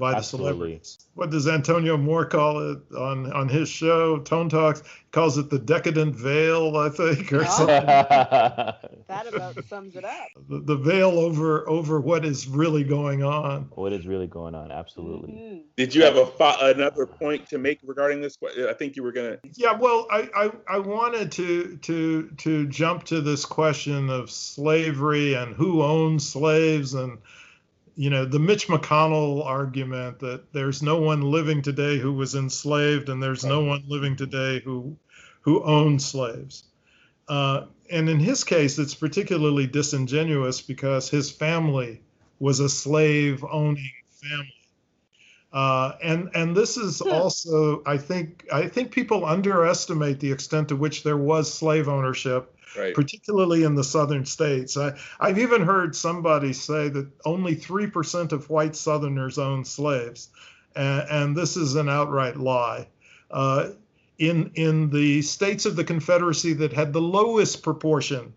[0.03, 0.51] by the Absolutely.
[0.51, 0.99] celebrities.
[1.15, 4.81] What does Antonio Moore call it on on his show Tone Talks?
[4.81, 7.49] He calls it the decadent veil, I think, or Yeah.
[7.49, 7.87] something.
[9.07, 10.27] that about sums it up.
[10.49, 13.69] The, the veil over over what is really going on.
[13.77, 14.73] what is really going on?
[14.73, 15.31] Absolutely.
[15.31, 15.61] Mhm.
[15.77, 18.37] Did you have a fo- another point to make regarding this?
[18.69, 19.39] I think you were gonna.
[19.55, 25.35] Yeah, well, I, I, I wanted to to to jump to this question of slavery
[25.35, 27.19] and who owns slaves and
[27.97, 33.09] you know the Mitch McConnell argument that there's no one living today who was enslaved
[33.09, 34.97] and there's no one living today who
[35.43, 36.65] who owned slaves.
[37.29, 42.01] Uh, and in his case, it's particularly disingenuous because his family
[42.41, 44.55] was a slave owning family.
[45.53, 50.77] Uh, and and this is also, I think, I think people underestimate the extent to
[50.77, 52.95] which there was slave ownership, Right.
[52.95, 54.77] particularly in the southern states.
[54.77, 60.29] I, I've even heard somebody say that only three percent of white Southerners own slaves,
[60.75, 62.89] and, and this is an outright lie.
[63.31, 63.71] Uh,
[64.19, 68.33] in in the states of the Confederacy that had the lowest proportion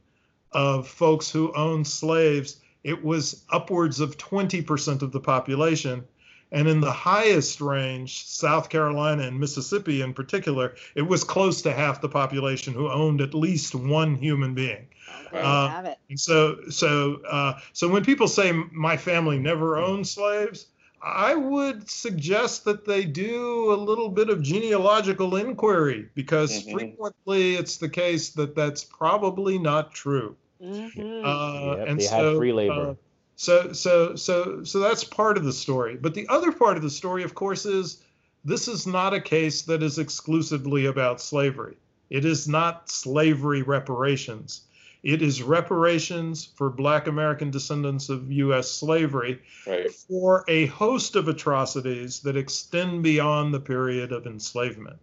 [0.52, 6.06] of folks who owned slaves, it was upwards of 20% of the population.
[6.52, 11.74] And in the highest range, South Carolina and Mississippi in particular, it was close to
[11.74, 14.88] half the population who owned at least one human being.
[15.32, 15.98] There you Uh, have it.
[16.10, 20.68] And so, so, uh, so when people say my family never owned slaves,
[21.02, 26.72] I would suggest that they do a little bit of genealogical inquiry because Mhm.
[26.72, 30.36] frequently it's the case that that's probably not true.
[30.64, 31.22] Mhm.
[31.24, 32.98] Uh, Yep, and they so, had free labor.
[33.36, 35.98] So, so, so, so that's part of the story.
[35.98, 38.04] But the other part of the story, of course, is
[38.44, 41.76] this is not a case that is exclusively about slavery.
[42.10, 44.62] It is not slavery reparations.
[45.04, 48.70] It is reparations for Black American descendants of U.S.
[48.72, 49.92] slavery Right.
[49.92, 54.98] for a host of atrocities that extend beyond the period of enslavement.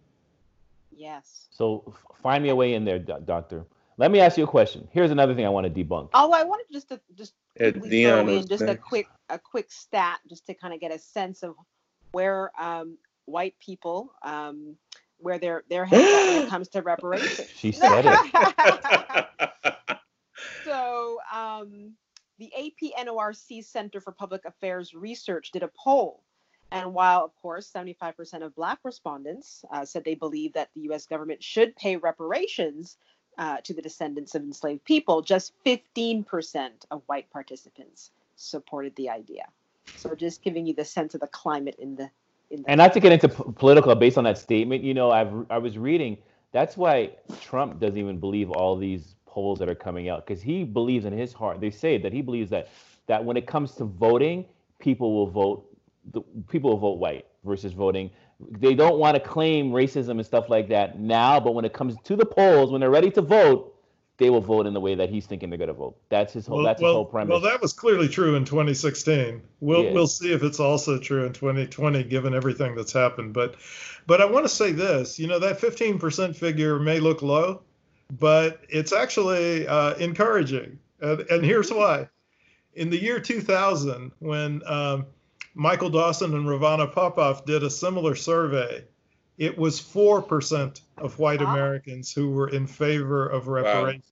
[0.95, 1.39] yes.
[1.51, 3.65] So find me a way in there, doc- doctor.
[3.97, 4.87] Let me ask you a question.
[4.91, 6.09] Here's another thing I want to debunk.
[6.13, 9.07] Oh, I wanted just to just Yeah, quickly Dion throw in was just a quick
[9.29, 11.55] a quick stat just to kind of get a sense of
[12.11, 14.75] where um, white people um,
[15.17, 17.49] where their their heads at when it comes to reparations.
[17.55, 19.27] She said it.
[20.65, 21.93] so um,
[22.39, 26.23] the APNORC Center for Public Affairs Research did a poll,
[26.71, 31.05] And while, of course, 75% of Black respondents uh, said they believe that the US
[31.05, 32.97] government should pay reparations
[33.37, 36.25] uh, to the descendants of enslaved people, just 15%
[36.91, 39.45] of white participants supported the idea.
[39.95, 42.09] So just giving you the sense of the climate in the
[42.49, 45.11] in the And not to get into p- political based on that statement, you know,
[45.11, 46.17] I've I was reading
[46.53, 47.11] that's why
[47.41, 51.13] Trump doesn't even believe all these polls that are coming out because he believes in
[51.13, 51.59] his heart.
[51.59, 52.69] They say that he believes that
[53.07, 54.45] that when it comes to voting,
[54.79, 55.65] people will vote
[56.13, 58.11] the people will vote white versus voting.
[58.51, 61.95] They don't want to claim racism and stuff like that now, but when it comes
[62.03, 63.73] to the polls, when they're ready to vote,
[64.17, 65.97] they will vote in the way that he's thinking they're going to vote.
[66.09, 66.57] That's his whole.
[66.57, 67.31] Well, that's his well, whole premise.
[67.31, 69.41] well, that was clearly true in 2016.
[69.59, 69.91] We'll Yeah.
[69.91, 73.33] we'll see if it's also true in 2020, given everything that's happened.
[73.33, 73.55] But
[74.05, 75.17] but I want to say this.
[75.17, 77.61] You know, that 15% figure may look low,
[78.19, 82.07] but it's actually uh, encouraging, and, and here's why.
[82.75, 85.05] In the year 2000, when um,
[85.55, 88.83] Michael Dawson and Rovana Popoff did a similar survey,
[89.37, 91.53] it was 4% of white Wow.
[91.53, 94.03] Americans who were in favor of reparations.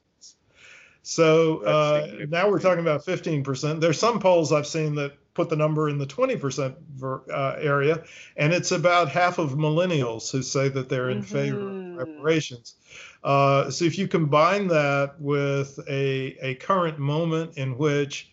[1.03, 3.79] So uh, now we're talking about 15%.
[3.79, 8.03] There's some polls I've seen that put the number in the 20% ver, uh, area,
[8.37, 11.93] and it's about half of millennials who say that they're in favor Mhm.
[12.01, 12.75] of reparations.
[13.23, 18.29] Uh, so if you combine that with a, a current moment in which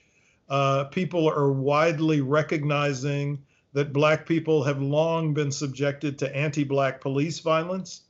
[0.48, 3.42] uh, people are widely recognizing
[3.72, 8.02] that black people have long been subjected to anti-black police violence,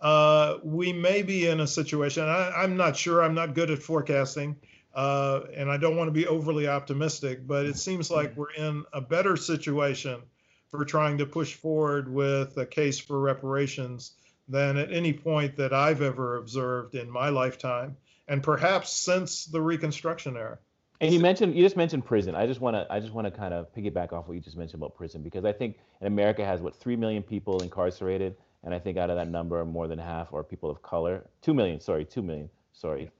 [0.00, 2.24] uh, we may be in a situation.
[2.24, 3.22] I, I'm not sure.
[3.22, 4.56] I'm not good at forecasting,
[4.94, 7.46] uh, and I don't want to be overly optimistic.
[7.46, 10.22] But it seems like we're in a better situation
[10.70, 14.12] for trying to push forward with a case for reparations
[14.48, 17.96] than at any point that I've ever observed in my lifetime,
[18.28, 20.58] and perhaps since the Reconstruction era.
[21.00, 22.34] And you mentioned you just mentioned prison.
[22.34, 24.56] I just want to I just want to kind of piggyback off what you just
[24.56, 28.74] mentioned about prison because I think in America has what three million people incarcerated, and
[28.74, 31.26] I think out of that number, more than half are people of color.
[31.40, 33.10] Two million, sorry, two million, sorry,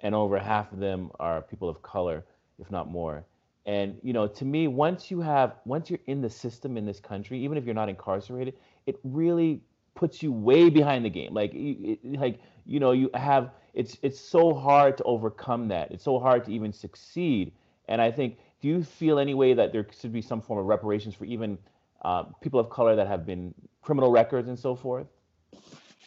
[0.00, 2.24] and over half of them are people of color,
[2.58, 3.24] if not more.
[3.64, 7.00] And you know, to me, once you have once you're in the system in this
[7.00, 8.54] country, even if you're not incarcerated,
[8.86, 9.62] it really
[9.94, 11.32] puts you way behind the game.
[11.32, 15.90] Like, it, like you know, you have it's it's so hard to overcome that.
[15.90, 17.52] It's so hard to even succeed.
[17.88, 20.66] And I think, do you feel any way that there should be some form of
[20.66, 21.58] reparations for even
[22.02, 23.52] uh, people of color that have been
[23.82, 25.06] criminal records and so forth?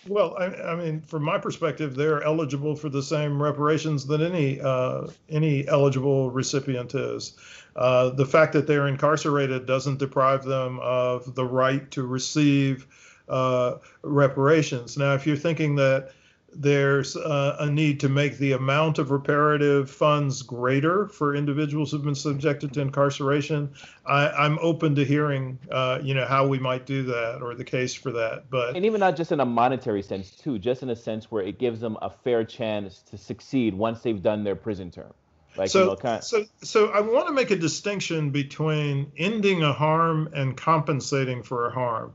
[0.08, 4.60] Well, I, I mean, from my perspective, they're eligible for the same reparations that any
[4.60, 7.36] uh, any eligible recipient is.
[7.76, 12.86] Uh, the fact that they're incarcerated doesn't deprive them of the right to receive
[13.30, 14.98] uh, reparations.
[14.98, 16.12] Now, if you're thinking that
[16.56, 22.04] there's uh, a need to make the amount of reparative funds greater for individuals who've
[22.04, 23.74] been subjected to incarceration,
[24.06, 27.64] I, I'm open to hearing, uh, you know, how we might do that or the
[27.64, 28.50] case for that.
[28.50, 31.44] But And even not just in a monetary sense too, just in a sense where
[31.44, 35.14] it gives them a fair chance to succeed once they've done their prison term.
[35.56, 39.62] Like so, you know, kind so, so I want to make a distinction between ending
[39.62, 42.14] a harm and compensating for a harm.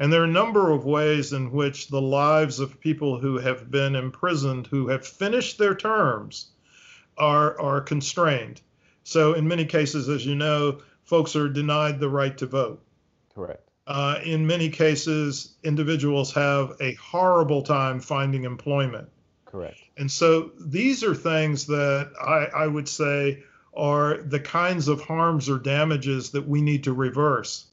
[0.00, 3.70] And there are a number of ways in which the lives of people who have
[3.70, 6.46] been imprisoned, who have finished their terms,
[7.18, 8.62] are, are constrained.
[9.04, 12.82] So, in many cases, as you know, folks are denied the right to vote.
[13.34, 13.68] correct.
[13.86, 19.08] Uh, in many cases, individuals have a horrible time finding employment.
[19.44, 19.78] Correct.
[19.96, 23.42] And so these are things that I, I would say
[23.74, 27.66] are the kinds of harms or damages that we need to reverse.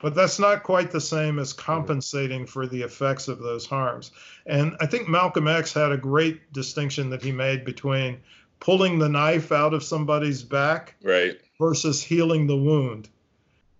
[0.00, 4.12] But that's not quite the same as compensating for the effects of those harms.
[4.46, 8.18] And I think Malcolm X had a great distinction that he made between
[8.60, 11.40] pulling the knife out of somebody's back Right.
[11.58, 13.08] versus healing the wound.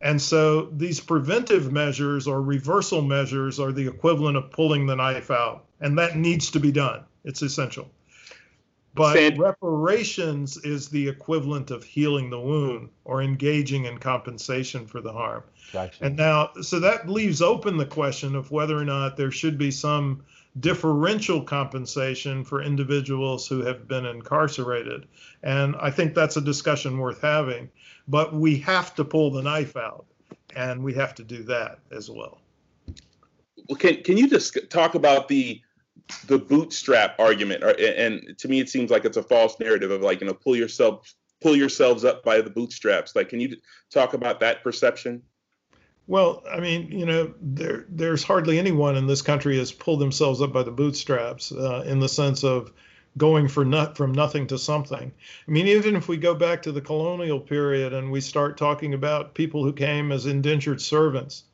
[0.01, 5.31] And so these preventive measures or reversal measures are the equivalent of pulling the knife
[5.31, 5.65] out.
[5.81, 7.05] And that needs to be done.
[7.25, 7.91] It's essential.
[8.95, 15.01] But Sand- reparations is the equivalent of healing the wound or engaging in compensation for
[15.01, 15.45] the harm.
[15.73, 16.05] Gotcha.
[16.05, 19.71] And now, so that leaves open the question of whether or not there should be
[19.71, 20.25] some
[20.61, 25.07] differential compensation for individuals who have been incarcerated.
[25.43, 27.71] And I think that's a discussion worth having.
[28.09, 30.07] But we have to pull the knife out,
[30.57, 32.41] and we have to do that as well.
[33.69, 35.61] Well, can can you just talk about the
[36.27, 37.65] the bootstrap argument?
[37.65, 40.35] Or, and to me, it seems like it's a false narrative of like you know
[40.35, 43.15] pull yourself pull yourselves up by the bootstraps.
[43.15, 43.57] Like, can you
[43.91, 45.23] talk about that perception?
[46.07, 50.41] Well, I mean, you know, there there's hardly anyone in this country has pulled themselves
[50.41, 52.73] up by the bootstraps uh, in the sense of
[53.19, 55.13] going for not from nothing to something.
[55.47, 58.95] I mean, even if we go back to the colonial period and we start talking
[58.95, 61.45] about people who came as indentured servants,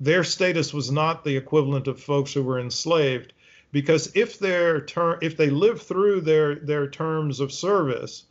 [0.00, 3.32] their status was not the equivalent of folks who were enslaved,
[3.72, 8.24] because if their term, if they lived through their their terms of service,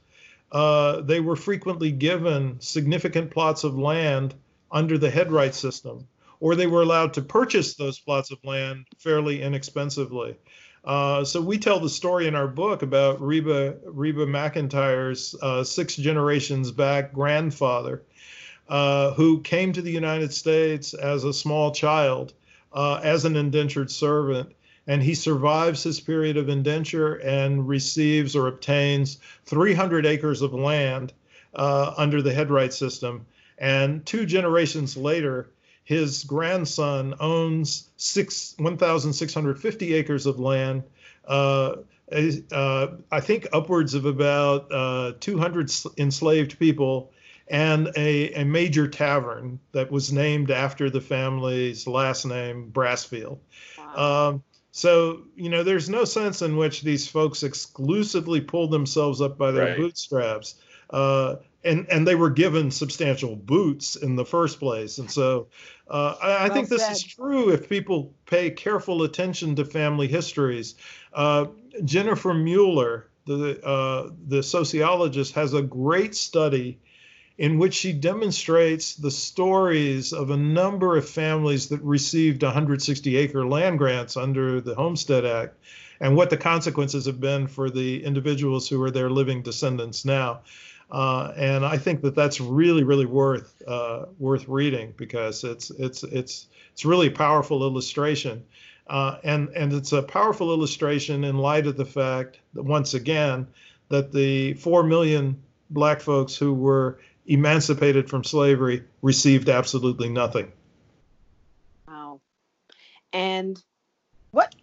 [0.52, 4.34] uh, they were frequently given significant plots of land
[4.72, 6.08] under the headright system,
[6.40, 10.36] or they were allowed to purchase those plots of land fairly inexpensively.
[10.84, 15.96] Uh, so we tell the story in our book about Reba Reba McEntire's uh, six
[15.96, 18.04] generations back grandfather,
[18.70, 22.34] uh, who came to the United States as a small child,
[22.72, 24.54] uh, as an indentured servant,
[24.88, 31.14] and he survives his period of indenture and receives or obtains 300 acres of land
[31.56, 33.26] uh, under the headright system.
[33.58, 35.50] And two generations later,
[35.84, 40.84] his grandson owns six 1,650 acres of land.
[41.28, 41.78] Uh,
[42.52, 47.12] uh, I think upwards of about uh, 200 enslaved people
[47.50, 53.40] and a, a major tavern that was named after the family's last name, Brasfield.
[53.78, 54.30] Wow.
[54.30, 54.44] Um,
[54.78, 59.50] so, you know, there's no sense in which these folks exclusively pulled themselves up by
[59.50, 59.78] their right.
[59.78, 60.54] bootstraps.
[60.92, 65.00] Uh, and, and they were given substantial boots in the first place.
[65.00, 65.48] And so
[65.90, 70.08] uh, I, I well think this is true if people pay careful attention to family
[70.08, 70.76] histories.
[71.12, 71.48] Uh,
[71.84, 76.78] Jennifer Mueller, the, uh, the sociologist, has a great study
[77.38, 83.46] in which she demonstrates the stories of a number of families that received 160 acre
[83.46, 85.56] land grants under the Homestead Act
[86.00, 90.42] and what the consequences have been for the individuals who are their living descendants now.
[90.90, 96.04] Uh, and I think that that's really, really worth uh, worth reading because it's it's
[96.04, 98.46] it's it's really a powerful illustration,
[98.88, 103.48] uh, and and it's a powerful illustration in light of the fact that once again
[103.90, 110.52] that the four million black folks who were emancipated from slavery received absolutely nothing.
[111.88, 112.22] Wow.
[113.14, 113.62] And
[114.32, 114.56] what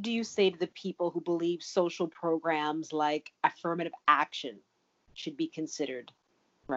[0.00, 4.58] do you say to the people who believe social programs like affirmative action
[5.14, 6.12] should be considered?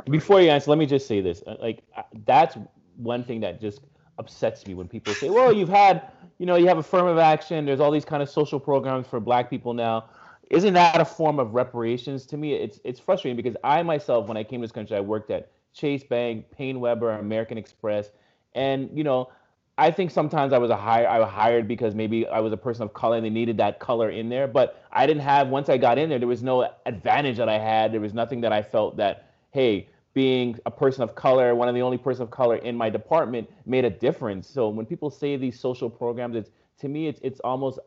[0.10, 1.42] Before you answer, let me just say this.
[1.48, 2.56] Uh, like uh, that's
[2.96, 3.82] one thing that just
[4.20, 7.66] upsets me when people say, "Well, you've had, you know, you have affirmative action.
[7.66, 10.06] There's all these kind of social programs for Black people now."
[10.50, 12.26] Isn't that a form of reparations?
[12.28, 15.00] To me it's it's frustrating because i myself when i came to this country i
[15.00, 18.10] worked at chase bank PaineWebber american express.
[18.56, 19.30] And you know
[19.78, 22.58] i think sometimes i was a hire i was hired because maybe i was a
[22.58, 24.47] person of color and they needed that color in there.
[24.47, 27.60] But i didn't have once i got in there there was no advantage that i
[27.60, 27.93] had.
[27.93, 31.76] There was nothing that i felt that hey being a person of color one of
[31.76, 34.50] the only person of color in my department made a difference.
[34.50, 37.78] So when people say these social programs it's to me it's it's almost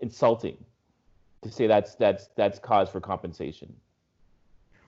[0.00, 0.58] insulting
[1.44, 3.74] to say that's that's that's cause for compensation.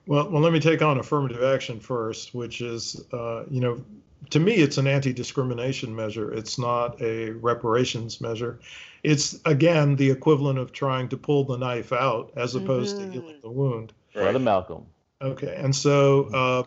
[0.05, 3.83] Well, well, let me take on affirmative action first, which is, uh, you know,
[4.29, 6.33] to me, it's an anti-discrimination measure.
[6.33, 8.59] It's not a reparations measure.
[9.03, 13.11] It's again the equivalent of trying to pull the knife out as opposed mm-hmm.
[13.11, 13.93] to healing the wound.
[14.13, 14.85] Brother Malcolm.
[15.21, 16.25] Okay, and so.
[16.25, 16.63] Uh,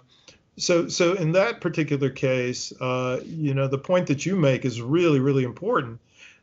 [0.57, 4.82] so, so in that particular case, uh, you know, the point that you make is
[4.82, 6.01] really, really important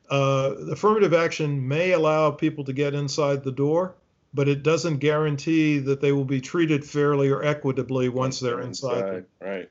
[0.10, 3.96] uh, affirmative action may allow people to get inside the door,
[4.34, 8.98] but it doesn't guarantee that they will be treated fairly or equitably once they're inside.
[8.98, 9.70] inside right.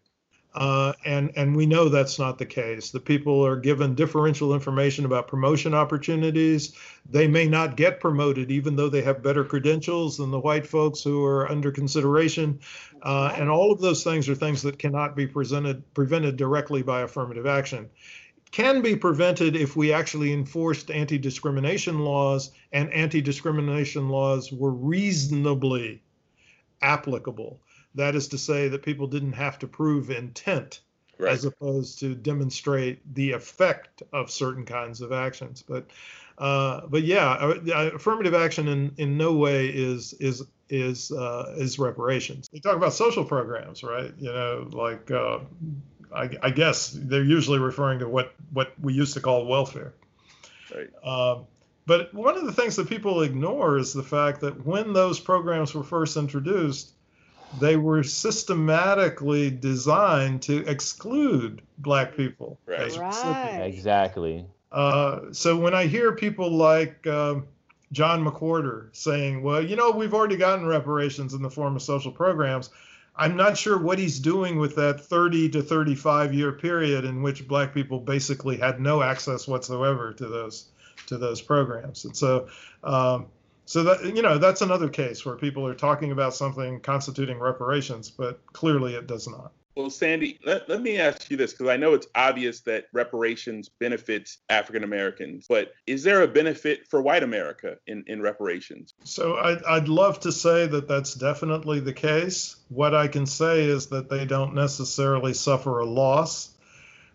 [0.57, 2.91] Uh, and and we know that's not the case.
[2.91, 6.73] The people are given differential information about promotion opportunities.
[7.11, 11.03] They may not get promoted even though they have better credentials than the white folks
[11.03, 12.61] who are under consideration.
[13.03, 17.03] Uh, and all of those things are things that cannot be presented prevented directly by
[17.03, 17.91] affirmative action
[18.51, 24.71] can be prevented if we actually enforced anti discrimination laws and anti discrimination laws were
[24.71, 26.03] reasonably
[26.83, 27.61] applicable.
[27.95, 30.81] That is to say, that people didn't have to prove intent
[31.19, 31.33] right.
[31.33, 35.63] as opposed to demonstrate the effect of certain kinds of actions.
[35.63, 35.87] But
[36.39, 41.55] uh, but yeah, uh, uh, affirmative action in, in no way is is is uh,
[41.57, 42.49] is reparations.
[42.53, 44.13] You talk about social programs, right?
[44.19, 45.39] You know, like uh,
[46.17, 49.93] I, I, guess they're usually referring to what what we used to call welfare.
[50.75, 50.91] Right.
[51.05, 51.47] Um,
[51.87, 55.75] but one of the things that people ignore is the fact that when those programs
[55.75, 56.93] were first introduced,
[57.61, 62.59] they were systematically designed to exclude black people.
[62.67, 62.97] Right.
[62.97, 63.61] right.
[63.63, 64.45] Exactly.
[64.73, 67.37] Uh, so when I hear people like uh,
[67.93, 72.11] John McWhorter saying, well, you know, we've already gotten reparations in the form of social
[72.11, 72.71] programs,
[73.17, 77.49] I'm not sure what he's doing with that 30 to 35 year period in which
[77.49, 80.71] black people basically had no access whatsoever to those
[81.07, 82.05] to those programs.
[82.05, 82.49] And so,
[82.85, 83.29] um,
[83.65, 88.11] So that you know that's another case where people are talking about something constituting reparations,
[88.11, 89.53] but clearly it does not.
[89.77, 93.69] Well, Sandy, let, let me ask you this because I know it's obvious that reparations
[93.69, 98.95] benefits African Americans, but is there a benefit for white America in, in reparations?
[99.05, 102.57] So I'd, I'd love to say that that's definitely the case.
[102.71, 106.57] What I can say is that they don't necessarily suffer a loss,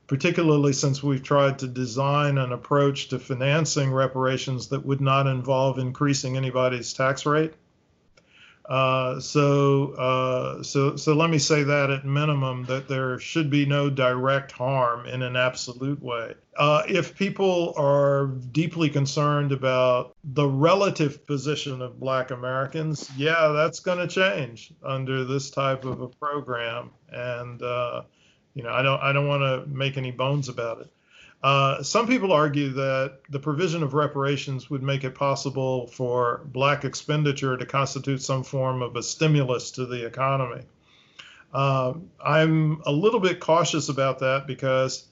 [0.05, 5.79] particularly since we've tried to design an approach to financing reparations that would not involve
[5.79, 7.53] increasing anybody's tax rate.
[8.65, 13.65] Uh, so, uh, so, so let me say that at minimum that there should be
[13.65, 16.33] no direct harm in an absolute way.
[16.57, 23.79] Uh, if people are deeply concerned about the relative position of Black Americans, yeah, that's
[23.79, 28.03] going to change under this type of a program, and uh,
[28.53, 30.91] you know, I don't, I don't want to make any bones about it.
[31.43, 36.85] Uh, some people argue that the provision of reparations would make it possible for black
[36.85, 40.61] expenditure to constitute some form of a stimulus to the economy.
[41.53, 45.05] Uh, I'm a little bit cautious about that because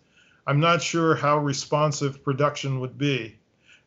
[0.45, 3.35] I'm not sure how responsive production would be.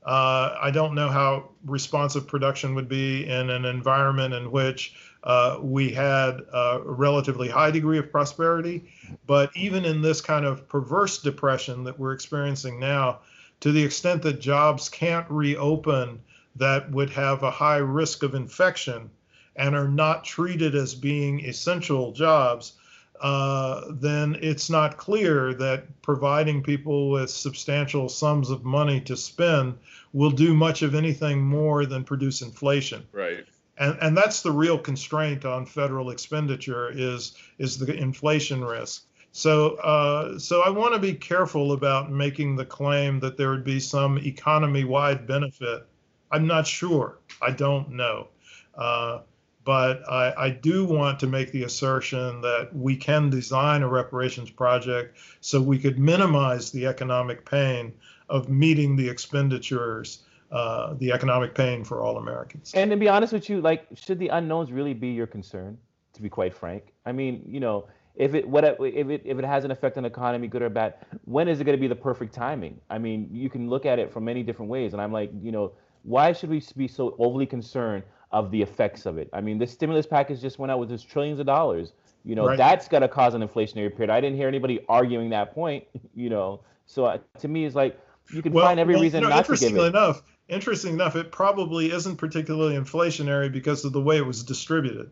[0.04, 4.94] Uh, I don't know how responsive production would be in an environment in which
[5.24, 8.92] uh, we had a relatively high degree of prosperity.
[9.26, 13.20] But even in this kind of perverse depression that we're experiencing now,
[13.60, 16.20] to the extent that jobs can't reopen
[16.56, 19.10] that would have a high risk of infection
[19.54, 22.72] and are not treated as being essential jobs,
[23.20, 29.78] uh, then it's not clear that providing people with substantial sums of money to spend
[30.12, 33.06] will do much of anything more than produce inflation.
[33.12, 33.46] Right
[33.82, 39.04] and and that's the real constraint on federal expenditure is is the inflation risk.
[39.32, 43.64] So uh, so I want to be careful about making the claim that there would
[43.64, 45.86] be some economy-wide benefit.
[46.30, 47.18] I'm not sure.
[47.40, 48.28] I don't know.
[48.74, 49.20] Uh,
[49.64, 54.50] but I, I, do want to make the assertion that we can design a reparations
[54.50, 57.92] project so we could minimize the economic pain
[58.28, 62.72] of meeting the expenditures uh, the economic pain for all Americans.
[62.74, 65.78] And to be honest with you, like, should the unknowns really be your concern?
[66.14, 67.86] To be quite frank, I mean, you know,
[68.16, 70.68] if it what if it if it has an effect on the economy, good or
[70.68, 70.94] bad,
[71.24, 72.78] when is it going to be the perfect timing?
[72.90, 75.52] I mean, you can look at it from many different ways, and I'm like, you
[75.52, 75.72] know,
[76.02, 79.30] why should we be so overly concerned of the effects of it?
[79.32, 81.94] I mean, the stimulus package just went out with just trillions of dollars.
[82.24, 82.58] You know, right.
[82.58, 84.10] that's going to cause an inflationary period.
[84.10, 85.84] I didn't hear anybody arguing that point.
[86.14, 87.98] You know, so uh, to me, it's like
[88.32, 89.80] you can well, find every well, reason you know, not to give it.
[89.80, 90.22] enough,
[90.52, 95.10] interesting enough, it probably isn't particularly inflationary because of the way it was distributed.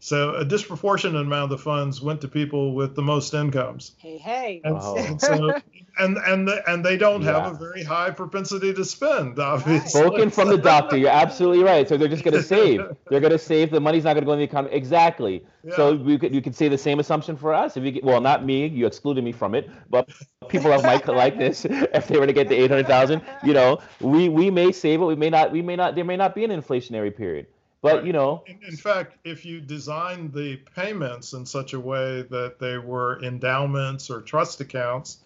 [0.00, 3.92] So a disproportionate amount of the funds went to people with the most incomes.
[3.98, 4.60] Hey, hey.
[4.62, 4.96] And, oh.
[4.96, 5.60] and so,
[5.98, 7.32] and and the, and they don't yeah.
[7.32, 9.40] have a very high propensity to spend.
[9.40, 10.96] Obviously, spoken from the doctor.
[10.96, 11.88] You're absolutely right.
[11.88, 12.80] So they're just going to save.
[13.10, 13.72] They're going to save.
[13.72, 14.72] The money's not going to go in the economy.
[14.74, 15.44] Exactly.
[15.64, 15.74] Yeah.
[15.74, 17.76] So we could you could say the same assumption for us.
[17.76, 18.68] If you get, well, not me.
[18.68, 20.08] You excluded me from it, but
[20.48, 21.66] people of might like this.
[21.98, 25.00] If they were to get the eight hundred thousand, you know, we we may save
[25.00, 25.04] it.
[25.04, 25.50] We may not.
[25.50, 25.96] We may not.
[25.96, 27.46] There may not be an inflationary period.
[27.80, 28.04] But right.
[28.04, 32.58] you know, in, in, fact, if you designed the payments in such a way that
[32.58, 35.18] they were endowments or trust accounts,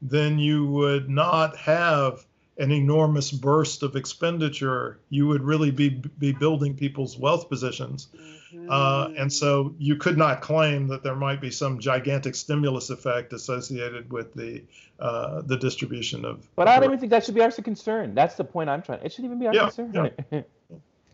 [0.00, 2.24] then you would not have
[2.58, 4.98] an enormous burst of expenditure.
[5.10, 8.08] You would really be be building people's wealth positions,
[8.52, 8.68] mm-hmm.
[8.68, 13.32] uh, and so you could not claim that there might be some gigantic stimulus effect
[13.32, 14.64] associated with the
[14.98, 16.48] uh, the distribution of.
[16.56, 18.14] But I don't even think that should be our concern.
[18.14, 19.04] That's the point I'm trying.
[19.04, 20.10] It shouldn't even be our yeah, concern.
[20.32, 20.42] Yeah.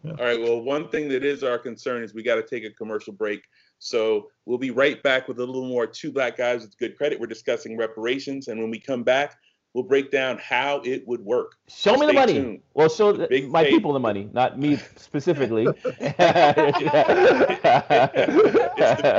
[0.04, 0.12] Yeah.
[0.12, 0.40] All right.
[0.40, 3.42] Well, one thing that is our concern is we got to take a commercial break.
[3.78, 7.18] So we'll be right back with a little more Two Black Guys with Good Credit.
[7.18, 8.48] We're discussing reparations.
[8.48, 9.36] And when we come back,
[9.74, 11.52] we'll break down how it would work.
[11.68, 12.32] Show so me the money.
[12.34, 12.60] Tuned.
[12.74, 15.66] Well, show the, my pay- people the money, not me specifically.
[15.66, 16.12] it's, the,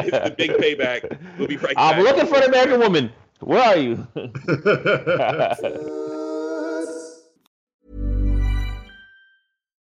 [0.06, 1.18] it's, the, big payback.
[1.38, 1.96] We'll be right back.
[1.98, 3.12] I'm looking for an American woman.
[3.40, 4.06] Where are you?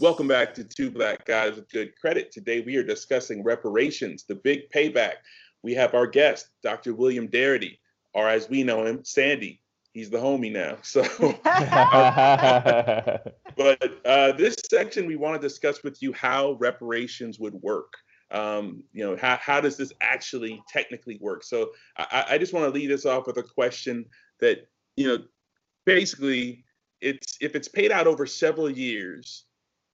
[0.00, 2.30] Welcome back to Two Black Guys with Good Credit.
[2.30, 5.14] Today we are discussing reparations, the big payback.
[5.64, 6.94] We have our guest, Dr.
[6.94, 7.78] William Darity,
[8.14, 9.60] or as we know him, Sandy.
[9.92, 10.76] He's the homie now.
[10.84, 11.02] So,
[13.56, 17.94] but uh, this section we want to discuss with you how reparations would work.
[18.30, 21.42] Um, you know, how, how does this actually technically work?
[21.42, 24.04] So I, I just want to lead us off with a question
[24.38, 25.24] that, you know,
[25.86, 26.64] basically
[27.00, 29.46] it's if it's paid out over several years,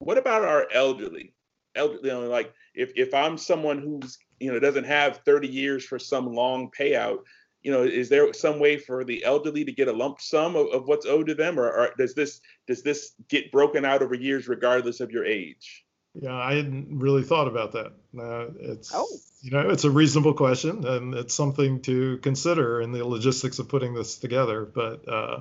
[0.04, 1.34] what about our elderly?
[1.74, 5.84] Elderly, you know, like if if I'm someone who's you know doesn't have 30 years
[5.84, 7.18] for some long payout,
[7.62, 10.68] you know, is there some way for the elderly to get a lump sum of,
[10.68, 14.14] of what's owed to them, or, or does this does this get broken out over
[14.14, 15.84] years regardless of your age?
[16.14, 17.92] Yeah, I hadn't really thought about that.
[18.16, 19.08] Uh, it's Oh.
[19.42, 23.68] you know it's a reasonable question and it's something to consider in the logistics of
[23.68, 24.64] putting this together.
[24.64, 25.40] But uh,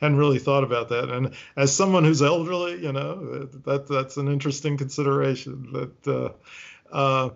[0.00, 1.10] hadn't really thought about that.
[1.10, 5.72] And as someone who's elderly, you know that that's an interesting consideration.
[5.72, 6.34] That
[6.92, 7.30] uh, uh,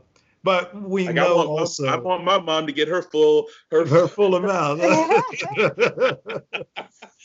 [0.44, 3.02] but we Like know I want, my- also I want my mom to get her
[3.02, 4.80] full her, her full amount.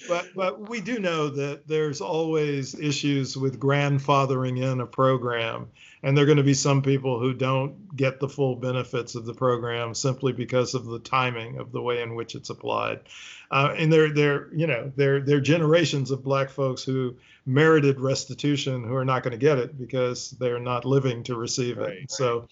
[0.07, 5.67] but but we do know that there's always issues with grandfathering in a program,
[6.03, 9.25] and there are going to be some people who don't get the full benefits of
[9.25, 12.99] the program simply because of the timing of the way in which it's applied.
[13.49, 17.99] Uh, and there there you know there there are generations of black folks who merited
[17.99, 22.11] restitution who are not going to get it because they're not living to receive it.
[22.11, 22.47] So.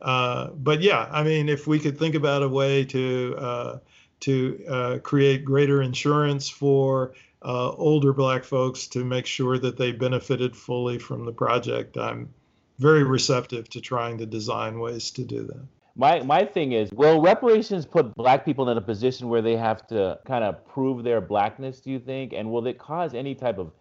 [0.00, 3.78] Uh, but yeah, I mean, if we could think about a way to uh,
[4.20, 9.92] to uh, create greater insurance for uh, older Black folks to make sure that they
[9.92, 12.32] benefited fully from the project, I'm
[12.78, 15.66] very receptive to trying to design ways to do that.
[15.94, 19.86] My my thing is, will reparations put black people in a position where they have
[19.88, 21.80] to kind of prove their blackness?
[21.80, 23.72] Do you think, and will it cause any type of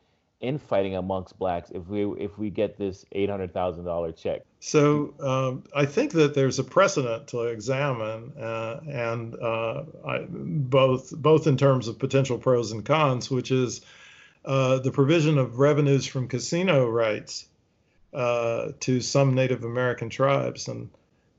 [0.41, 4.41] infighting amongst blacks if we if we get this eight hundred thousand dollar check?
[4.59, 11.11] So um, I think that there's a precedent to examine, uh, and uh, I, both
[11.15, 13.81] both in terms of potential pros and cons, which is
[14.43, 17.45] uh, the provision of revenues from casino rights
[18.14, 20.89] uh, to some Native American tribes, and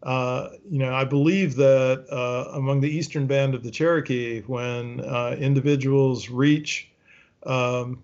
[0.02, 5.00] uh, you know I believe that uh, among the eastern band of the Cherokee, when
[5.38, 6.88] individuals reach
[7.44, 8.02] um,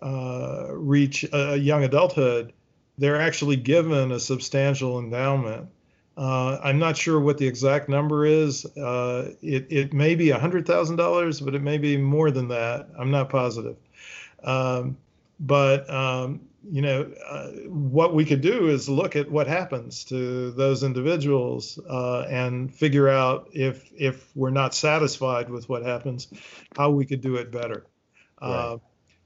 [0.00, 2.52] reach a young adulthood
[2.98, 5.68] they're actually given a substantial endowment.
[6.16, 8.66] Uh, I'm not sure what the exact number is.
[8.76, 12.88] Uh, it, it may be $100,000, but it may be more than that.
[12.98, 13.76] I'm not positive.
[14.44, 14.96] Um,
[15.40, 20.52] but, um, you know, uh, what we could do is look at what happens to
[20.52, 26.28] those individuals uh, and figure out if, if we're not satisfied with what happens,
[26.76, 27.86] how we could do it better.
[28.40, 28.78] Uh,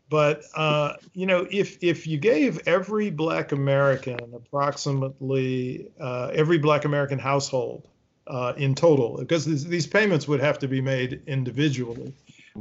[0.08, 6.84] but uh, you know, if if you gave every Black American approximately uh, every Black
[6.84, 7.88] American household
[8.26, 12.14] uh, in total, because these, these payments would have to be made individually.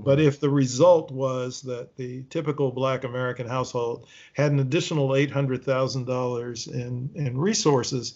[0.03, 5.31] But if the result was that the typical Black American household had an additional eight
[5.31, 8.15] hundred thousand dollars in in resources,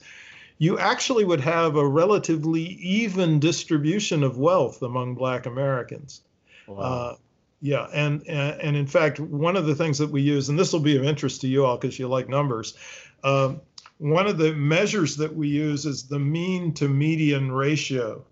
[0.57, 6.21] you actually would have a relatively even distribution of wealth among Black Americans.
[6.67, 7.15] Uh,
[7.61, 10.71] yeah, and, and and in fact, one of the things that we use, and this
[10.71, 12.77] will be of interest to you all because you like numbers.
[13.23, 13.61] Um,
[13.97, 18.23] one of the measures that we use is the mean to median ratio,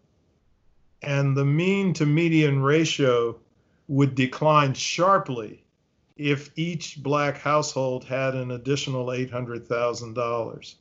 [1.01, 3.37] and the mean to median ratio
[3.87, 5.63] would decline sharply
[6.17, 10.75] if each black household had an additional eight hundred thousand dollars.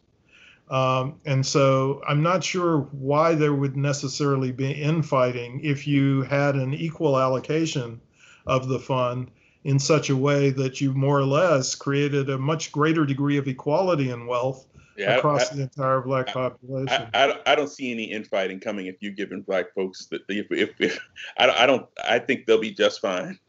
[0.69, 6.57] Um, and so I'm not sure why there would necessarily be infighting if you had
[6.57, 8.01] an equal allocation
[8.47, 9.31] of the fund
[9.63, 13.47] in such a way that you more or less created a much greater degree of
[13.47, 14.67] equality in wealth
[14.99, 17.09] Yeah, across I- the entire black population.
[17.15, 20.21] I, I, don't- I don't see any infighting coming if you're giving black folks the,
[20.29, 20.99] if, if, if
[21.39, 23.39] I, don't- I don't I think they'll be just fine.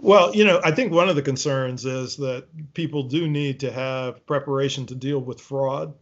[0.00, 3.72] Well, you know, I think one of the concerns is that people do need to
[3.72, 5.92] have preparation to deal with fraud.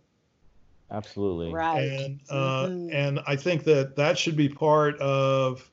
[0.90, 1.52] Absolutely.
[1.52, 1.78] Right.
[1.82, 2.94] And uh, Mhm.
[2.94, 5.68] and I think that that should be part of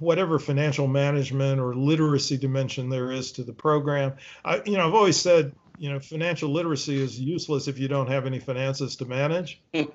[0.00, 4.14] whatever financial management or literacy dimension there is to the program.
[4.44, 8.06] I, you know, I've always said, you know, financial literacy is useless if you don't
[8.06, 9.60] have any finances to manage.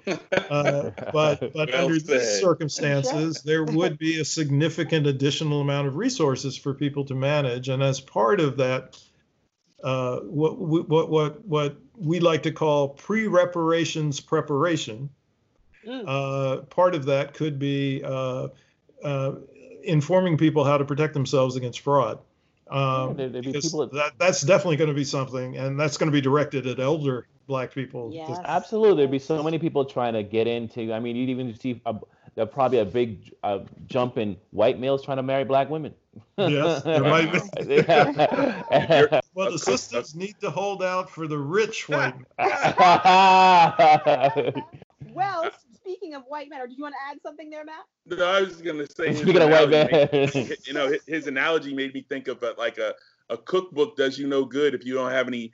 [0.49, 2.19] Uh, but but Well under said.
[2.19, 7.69] these circumstances, there would be a significant additional amount of resources for people to manage,
[7.69, 8.99] and as part of that,
[9.83, 15.09] uh, what we- what what what we like to call pre-reparations preparation.
[15.87, 16.03] Mm.
[16.05, 18.49] Uh, part of that could be uh,
[19.03, 19.33] uh,
[19.83, 22.19] informing people how to protect themselves against fraud.
[22.69, 25.79] Um, there- there'd be because people that- that, that's definitely going to be something, and
[25.79, 28.11] that's going to be directed at elder black people.
[28.13, 28.39] Yes.
[28.45, 30.93] Absolutely, there'd be so many people trying to get into.
[30.93, 31.95] I mean, you'd even see a,
[32.35, 35.93] there probably a big uh, jump in white males trying to marry black women.
[36.37, 37.39] Yes, there might be.
[39.33, 42.53] Well, the systems need to hold out for the rich white men.
[45.13, 45.49] Well,
[46.01, 47.85] speaking of white men, or did you want to add something there, Matt?
[48.05, 49.09] No, I was just gonna say.
[49.09, 50.29] his Speaking of white analogy men.
[50.33, 52.93] made- you know, his, his analogy made me think of uh, like a
[53.29, 55.51] a cookbook does you no good if you don't have any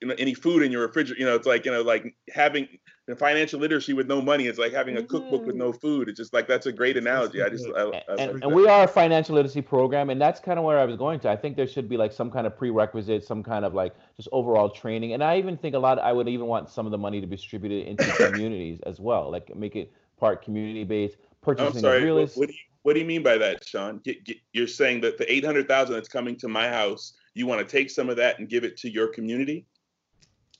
[0.00, 1.20] you know any food in your refrigerator.
[1.20, 2.68] You know, it's like you know like having
[3.14, 4.46] financial literacy with no money.
[4.46, 5.58] It's like having a cookbook with mm-hmm.
[5.58, 6.08] no food.
[6.08, 7.42] It's just like that's a great analogy.
[7.42, 10.40] I just I, I and, like and we are a financial literacy program, and that's
[10.40, 11.28] kind of where I was going to.
[11.28, 14.28] I think there should be like some kind of prerequisite, some kind of like just
[14.32, 15.12] overall training.
[15.12, 15.98] And I even think a lot.
[15.98, 19.30] I would even want some of the money to be distributed into communities as well,
[19.30, 22.10] like make it part community based, oh, purchasing I'm sorry.
[22.10, 22.38] What, estate.
[22.40, 23.98] what do you what do you mean by that, Sean?
[24.04, 27.46] Get, get, you're saying that the eight hundred thousand that's coming to my house, you
[27.46, 29.66] want to take some of that and give it to your community?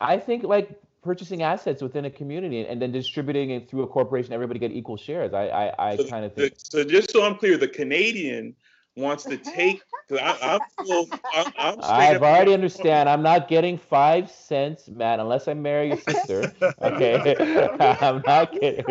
[0.00, 3.86] I think like purchasing assets within a community and, and then distributing it through a
[3.86, 5.32] corporation, everybody get equal shares.
[5.34, 6.54] I I, I So kind of think.
[6.56, 8.56] so just so I'm clear, the Canadian
[8.96, 9.82] wants to take.
[10.10, 11.08] I, I'm full.
[11.34, 13.08] I'm, I'm I've up- already understand.
[13.08, 16.52] I'm not getting five cents, Matt, unless I marry your sister.
[16.82, 17.36] Okay,
[17.80, 18.84] I'm not kidding.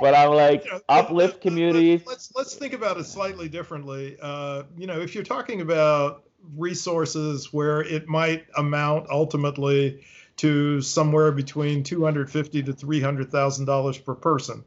[0.00, 2.02] but I'm like uplift communities.
[2.06, 4.16] Let's let's think about it slightly differently.
[4.20, 6.24] Uh, you know, if you're talking about
[6.56, 10.04] resources where it might amount ultimately
[10.36, 14.64] to somewhere between 250 to 300 thousand dollars per person,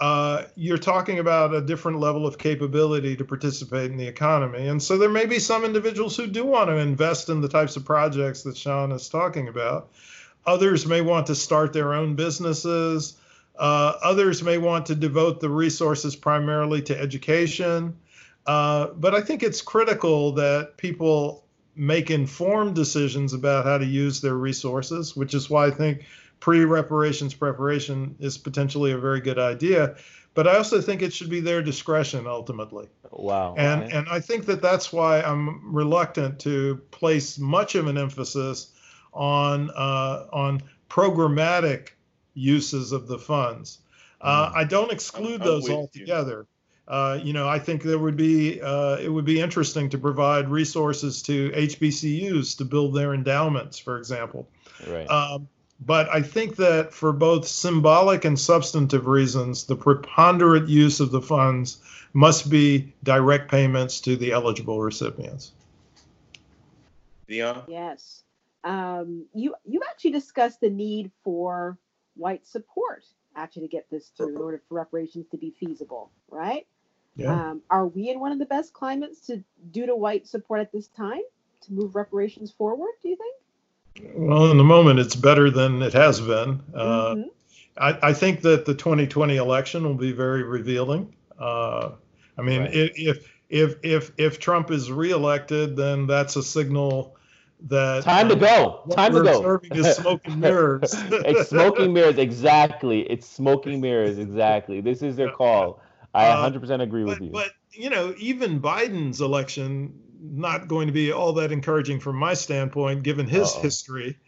[0.00, 4.68] uh, you're talking about a different level of capability to participate in the economy.
[4.68, 7.76] And so there may be some individuals who do want to invest in the types
[7.76, 9.90] of projects that Sean is talking about.
[10.46, 13.16] Others may want to start their own businesses.
[13.58, 17.96] Uh, others may want to devote the resources primarily to education.
[18.46, 21.44] Uh, but I think it's critical that people
[21.78, 26.04] make informed decisions about how to use their resources, which is why I think
[26.40, 29.96] pre reparations preparation is potentially a very good idea.
[30.34, 32.88] But I also think it should be their discretion ultimately.
[33.10, 33.54] Wow.
[33.56, 33.96] And okay.
[33.96, 38.72] and I think that that's why I'm reluctant to place much of an emphasis
[39.12, 41.90] on uh, on programmatic
[42.34, 43.78] uses of the funds.
[44.20, 46.40] Uh, I don't exclude I'm those altogether.
[46.40, 46.46] you.
[46.88, 47.20] Altogether.
[47.20, 50.48] Uh, you know, I think there would be uh, it would be interesting to provide
[50.48, 54.48] resources to HBCUs to build their endowments, for example.
[54.86, 55.08] right.
[55.08, 55.48] Um,
[55.80, 61.22] but I think that for both symbolic and substantive reasons, the preponderant use of the
[61.22, 61.78] funds
[62.12, 65.52] must be direct payments to the eligible recipients.
[67.28, 67.62] Dion?
[67.68, 68.24] Yes.
[68.64, 71.78] Um, you you actually discussed the need for
[72.16, 73.04] white support
[73.36, 76.66] actually to get this through in order for reparations to be feasible, right?
[77.18, 77.32] Yeah.
[77.50, 79.42] Um, are we in one of the best climates to
[79.72, 81.20] due to white support at this time
[81.62, 82.92] to move reparations forward?
[83.02, 84.14] Do you think?
[84.14, 86.62] Well, in the moment, it's better than it has been.
[86.72, 87.24] Uh, Mhm.
[87.76, 91.14] I, I think that the 2020 election will be very revealing.
[91.38, 91.90] Uh,
[92.38, 92.74] I mean, Right.
[92.74, 97.16] if if if if Trump is reelected, then that's a signal
[97.68, 98.82] that Time to uh, go.
[98.94, 99.38] Time to we're go.
[99.38, 100.94] observing is smoke and mirrors.
[101.10, 102.18] it's smoking mirrors.
[102.18, 103.00] Exactly.
[103.10, 104.18] It's smoking mirrors.
[104.18, 104.80] Exactly.
[104.80, 105.80] This is their call.
[106.14, 107.30] I Uh, 100% agree with but, you.
[107.30, 112.34] But you know, even Biden's election not going to be all that encouraging from my
[112.34, 113.62] standpoint, given his Uh-oh.
[113.62, 114.18] history.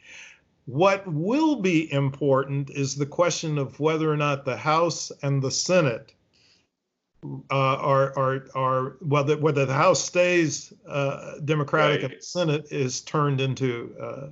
[0.67, 5.51] What will be important is the question of whether or not the House and the
[5.51, 6.15] Senate
[7.25, 12.11] uh, are are are whether whether the House stays uh, Democratic right.
[12.13, 14.27] and the Senate is turned into uh,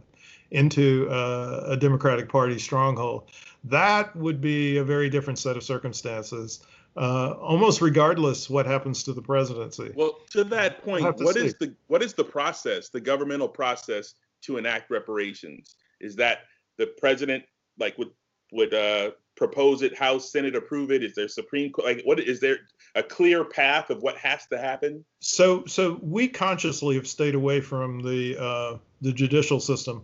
[0.51, 3.30] into uh, a Democratic Party stronghold.
[3.64, 6.61] That would be a very different set of circumstances.
[6.99, 9.92] Uh, almost regardless what happens to the presidency.
[9.94, 11.46] Well, to that point, to what see.
[11.46, 15.76] is the what is the process, the governmental process to enact reparations?
[16.01, 16.38] Is that
[16.76, 17.44] the president
[17.78, 18.11] like would
[18.51, 21.05] would uh, propose it, House, Senate approve it?
[21.05, 21.86] Is there Supreme Court?
[21.86, 22.59] Like, what is there
[22.96, 25.05] a clear path of what has to happen?
[25.20, 30.03] So, so we consciously have stayed away from the uh, the judicial system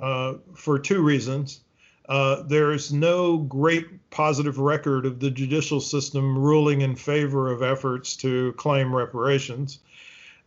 [0.00, 1.60] uh, for two reasons.
[2.08, 8.16] Uh, there's no great positive record of the judicial system ruling in favor of efforts
[8.16, 9.80] to claim reparations.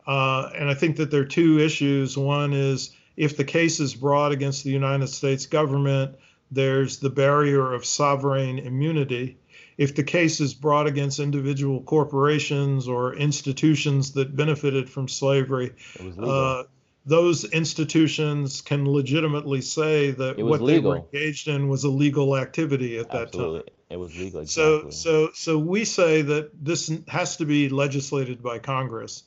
[0.07, 2.17] Uh, and I think that there are two issues.
[2.17, 6.15] One is if the case is brought against the United States government,
[6.49, 9.37] there's the barrier of sovereign immunity.
[9.77, 15.73] If the case is brought against individual corporations or institutions that benefited from slavery,
[16.19, 16.63] uh,
[17.05, 20.65] those institutions can legitimately say that what legal.
[20.65, 23.63] they were engaged in was a legal activity at that time.
[23.89, 24.41] It was legal.
[24.41, 24.91] Exactly.
[24.91, 29.23] So, so, so we say that this has to be legislated by Congress,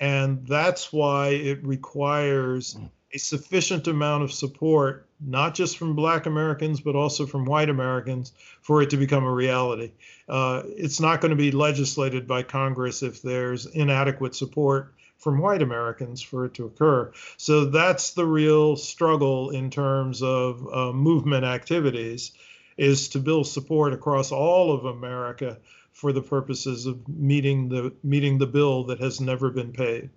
[0.00, 2.76] and that's why it requires
[3.14, 8.32] a sufficient amount of support, not just from Black Americans but also from White Americans,
[8.62, 9.92] for it to become a reality.
[10.28, 15.62] Uh, it's not going to be legislated by Congress if there's inadequate support from white
[15.62, 17.12] Americans for it to occur.
[17.36, 22.32] So that's the real struggle in terms of uh, movement activities
[22.76, 25.58] is to build support across all of America
[25.92, 30.10] for the purposes of meeting the meeting the bill that has never been paid.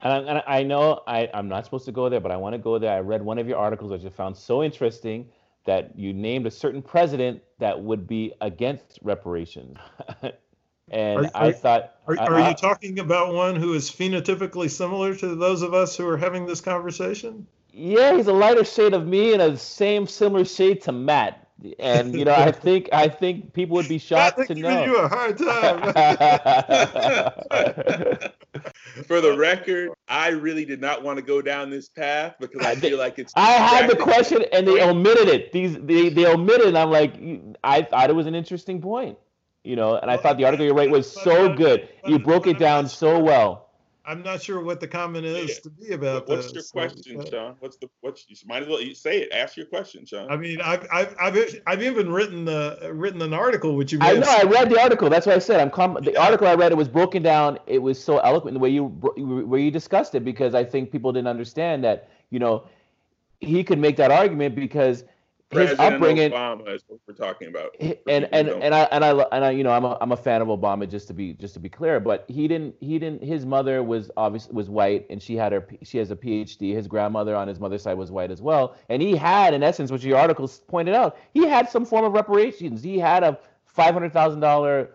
[0.00, 2.52] And I, and I know I, I'm not supposed to go there, but I want
[2.52, 2.92] to go there.
[2.92, 5.28] I read one of your articles which I found so interesting
[5.64, 9.78] that you named a certain president that would be against reparations.
[10.90, 15.14] And are, I thought, are, are I, you talking about one who is phenotypically similar
[15.16, 17.46] to those of us who are having this conversation?
[17.72, 21.48] Yeah, he's a lighter shade of me and a same similar shade to Matt.
[21.78, 24.84] And you know, I think I think people would be shocked to know.
[24.84, 25.80] you a hard time.
[29.06, 32.76] For the record, I really did not want to go down this path because I
[32.76, 33.32] feel like it's.
[33.34, 35.52] I had the question and they omitted it.
[35.52, 36.68] These they they omitted.
[36.68, 37.14] And I'm like,
[37.64, 39.16] I thought it was an interesting point
[39.64, 41.88] you know, and I thought the article you wrote was so good.
[42.06, 43.64] You broke it down so well.
[44.06, 45.54] I'm not sure what the comment is yeah.
[45.62, 46.54] to be about What's this.
[46.74, 47.56] your question, so, Sean?
[47.60, 48.22] What's the what?
[48.28, 49.32] you might as well say it.
[49.32, 50.30] Ask your question, Sean.
[50.30, 53.98] I mean, I've I've I've, I've even written the written an article which you.
[54.02, 54.26] I know.
[54.28, 55.08] I read the article.
[55.08, 55.58] That's what I said.
[55.58, 56.70] I'm com- the article I read.
[56.70, 57.58] It was broken down.
[57.66, 61.10] It was so eloquent the way you where you discussed it because I think people
[61.10, 62.66] didn't understand that you know
[63.40, 65.04] he could make that argument because
[65.54, 66.30] his upbringing.
[66.30, 67.74] Obama is what we're talking about.
[67.80, 70.42] And and, and I and I and I you know I'm a, I'm a fan
[70.42, 73.46] of Obama just to be just to be clear, but he didn't he didn't his
[73.46, 76.74] mother was obviously was white and she had her she has a PhD.
[76.74, 79.90] His grandmother on his mother's side was white as well, and he had in essence,
[79.90, 82.82] which your articles pointed out, he had some form of reparations.
[82.82, 84.90] He had a five hundred thousand um, dollar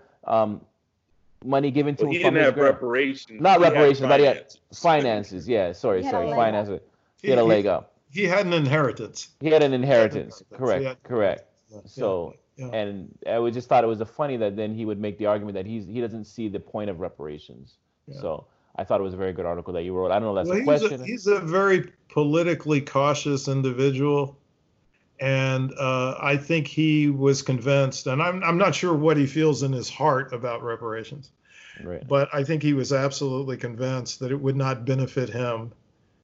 [1.43, 2.17] money given to well, him.
[2.17, 3.41] He didn't have reparations.
[3.41, 5.47] Not reparations, but he had finances.
[5.47, 6.79] Yeah, sorry, sorry, finances.
[7.21, 9.29] He had a leg up he had an inheritance.
[9.39, 10.41] He had an inheritance.
[10.53, 10.83] Correct.
[10.83, 11.43] Had, correct.
[11.69, 12.67] Yeah, so yeah.
[12.67, 15.65] and I just thought it was funny that then he would make the argument that
[15.65, 17.75] he's he doesn't see the point of reparations.
[18.07, 18.21] Yeah.
[18.21, 20.11] So I thought it was a very good article that you wrote.
[20.11, 21.01] I don't know that's well, a question.
[21.01, 24.37] A, he's a very politically cautious individual.
[25.21, 29.63] And uh, I think he was convinced, and I'm, I'm not sure what he feels
[29.63, 31.31] in his heart about reparations,
[31.83, 32.07] right.
[32.07, 35.73] but I think he was absolutely convinced that it would not benefit him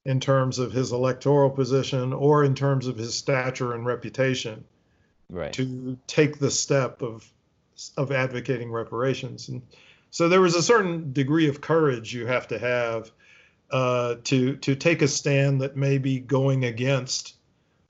[0.06, 4.64] in terms of his electoral position or in terms of his stature and reputation
[5.30, 5.52] right.
[5.52, 7.30] to take the step of
[7.98, 9.60] of advocating reparations and
[10.10, 13.10] so there was a certain degree of courage you have to have
[13.70, 17.34] uh, to to take a stand that may be going against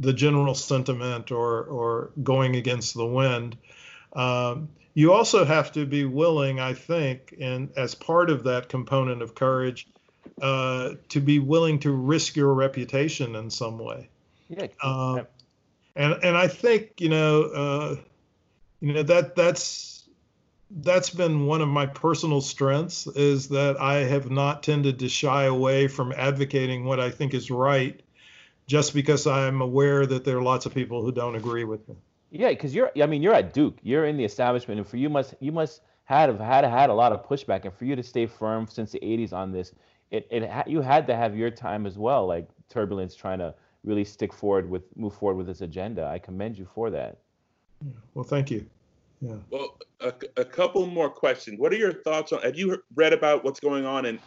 [0.01, 3.57] the general sentiment or or going against the wind.
[4.15, 9.21] Um, you also have to be willing, I think, and as part of that component
[9.21, 9.87] of courage,
[10.41, 14.09] uh, to be willing to risk your reputation in some way.
[14.49, 14.69] Yeah.
[14.83, 15.25] Uh,
[15.97, 17.97] and and I think you know uh,
[18.81, 20.09] you know that that's
[20.71, 25.45] that's been one of my personal strengths is that I have not tended to shy
[25.45, 28.01] away from advocating what I think is right,
[28.67, 31.95] just because I'm aware that there are lots of people who don't agree with me.
[32.31, 35.09] Yeah, because you're I mean you're at Duke, you're in the establishment, and for you
[35.09, 38.03] must you must had have had had a lot of pushback, and for you to
[38.03, 39.73] stay firm since the '80s on this,
[40.11, 43.55] it, it ha- you had to have your time as well, like turbulence, trying to
[43.85, 46.07] really stick forward with move forward with this agenda.
[46.07, 47.19] I commend you for that.
[48.15, 48.67] Well, thank you.
[49.21, 49.37] Yeah.
[49.51, 51.59] Well, a, a couple more questions.
[51.59, 52.43] What are your thoughts on?
[52.43, 54.19] Have you read about what's going on in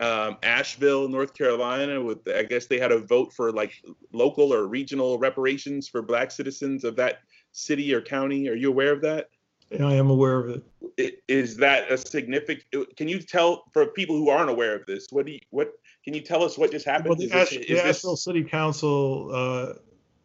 [0.00, 2.02] um, Asheville, North Carolina?
[2.02, 3.82] With I guess they had a vote for like
[4.12, 7.20] local or regional reparations for Black citizens of that
[7.52, 8.48] city or county.
[8.48, 9.28] Are you aware of that?
[9.70, 10.62] Yeah, I am aware of
[10.98, 11.22] it.
[11.26, 12.96] Is that a significant?
[12.96, 15.06] Can you tell for people who aren't aware of this?
[15.10, 15.72] What do you what?
[16.04, 17.08] Can you tell us what just happened?
[17.08, 19.72] Well, the, this- Ash, is the this- City Council uh,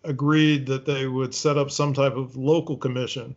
[0.03, 3.35] agreed that they would set up some type of local commission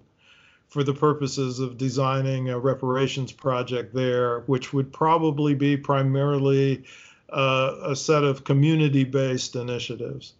[0.68, 6.82] for the purposes of designing a reparations project there, which would probably be primarily
[7.28, 10.32] uh, a set of community-based initiatives.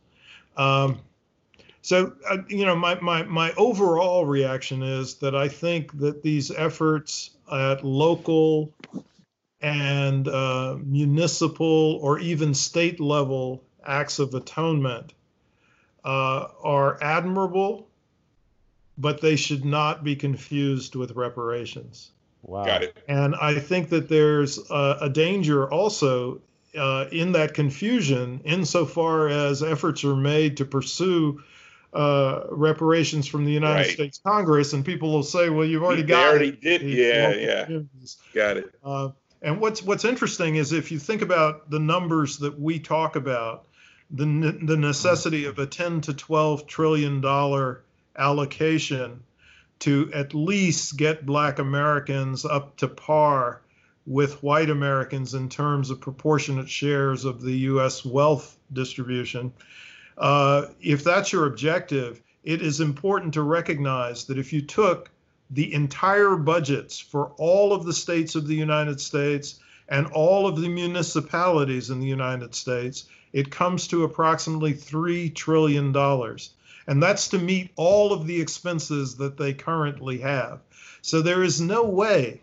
[0.56, 1.00] Um,
[1.82, 6.52] so, uh, you know, my, my, my overall reaction is that I think that these
[6.52, 8.72] efforts at local
[9.60, 15.12] and uh, municipal or even state level acts of atonement
[16.04, 17.88] uh, are admirable,
[18.96, 22.12] but they should not be confused with reparations.
[22.42, 22.64] Wow.
[22.64, 22.96] Got it.
[23.08, 26.40] And I think that there's a, a danger also
[26.76, 31.42] uh, in that confusion, insofar as efforts are made to pursue
[31.92, 33.90] uh, reparations from the United Right.
[33.90, 36.82] States Congress, and people will say, "Well, you've already They got already it." did.
[36.82, 37.78] Yeah, yeah.
[38.34, 38.74] Got it.
[38.82, 39.10] Uh,
[39.42, 43.66] and what's what's interesting is if you think about the numbers that we talk about,
[44.10, 47.82] the ne- the necessity of a 10 to 12 trillion dollar
[48.16, 49.22] allocation
[49.80, 53.60] to at least get Black Americans up to par
[54.06, 58.04] with white Americans in terms of proportionate shares of the U.S.
[58.04, 59.52] wealth distribution.
[60.18, 65.10] Uh, if that's your objective, it is important to recognize that if you took
[65.50, 70.60] the entire budgets for all of the states of the United States and all of
[70.60, 75.94] the municipalities in the United States, it comes to approximately $3 trillion.
[76.86, 80.60] And that's to meet all of the expenses that they currently have.
[81.00, 82.40] So there is no way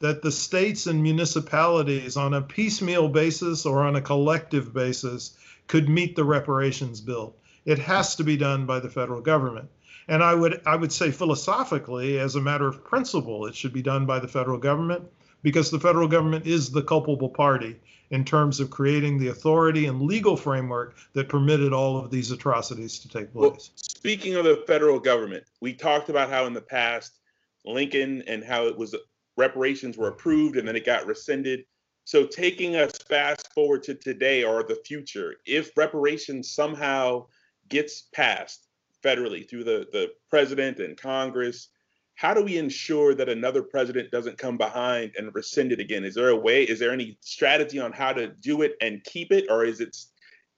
[0.00, 5.36] that the states and municipalities on a piecemeal basis or on a collective basis
[5.66, 7.34] could meet the reparations bill.
[7.64, 9.68] It has to be done by the federal government.
[10.08, 13.82] And I would I would say philosophically, as a matter of principle, it should be
[13.82, 15.04] done by the federal government
[15.42, 17.76] because the federal government is the culpable party
[18.10, 23.00] in terms of creating the authority and legal framework that permitted all of these atrocities
[23.00, 23.42] to take place.
[23.42, 27.18] Well, speaking of the federal government, we talked about how in the past
[27.64, 28.94] Lincoln and how it was
[29.36, 31.64] reparations were approved and then it got rescinded.
[32.06, 37.26] So taking us fast forward to today or the future, if reparations somehow
[37.68, 38.68] gets passed
[39.04, 41.68] federally through the, the president and Congress,
[42.14, 46.04] how do we ensure that another president doesn't come behind and rescind it again?
[46.04, 46.62] Is there a way?
[46.62, 49.96] Is there any strategy on how to do it and keep it, or is it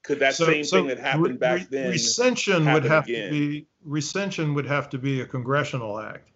[0.02, 3.32] could that So- same so thing that happened re- back then Recension would have again?
[3.32, 6.28] to be recension would have to be a congressional act.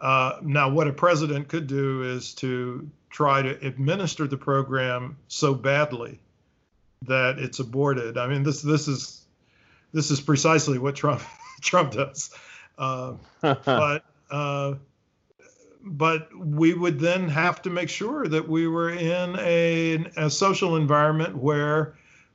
[0.00, 5.54] Uh, now, what a president could do is to try to administer the program so
[5.54, 6.20] badly
[7.02, 8.18] that it's aborted.
[8.18, 9.22] I mean, this this is
[9.92, 11.22] this is precisely what Trump
[11.60, 12.30] Trump does.
[12.76, 14.74] Uh, but uh,
[15.82, 20.76] but we would then have to make sure that we were in a, a social
[20.76, 21.94] environment where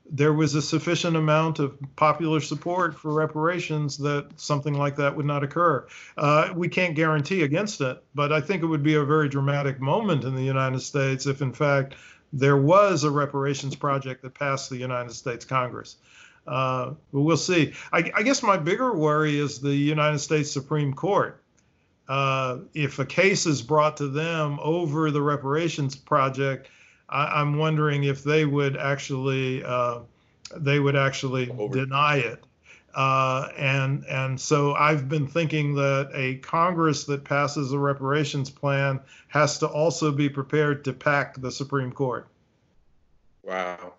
[0.09, 5.25] there was a sufficient amount of popular support for reparations that something like that would
[5.25, 5.87] not occur.
[6.17, 9.79] Uh, we can't guarantee against it, but I think it would be a very dramatic
[9.79, 11.95] moment in the United States if, in fact,
[12.33, 15.97] there was a reparations project that passed the United States Congress.
[16.45, 17.73] Uh, but we'll see.
[17.91, 21.41] I, I guess my bigger worry is the United States Supreme Court.
[22.07, 26.67] Uh, if a case is brought to them over the reparations project,
[27.13, 29.99] I, I'm wondering if they would actually uh,
[30.55, 32.43] they would actually deny it.
[32.95, 38.99] Uh, and and so I've been thinking that a Congress that passes a reparations plan
[39.29, 42.27] has to also be prepared to pack the Supreme Court.
[43.43, 43.95] Wow.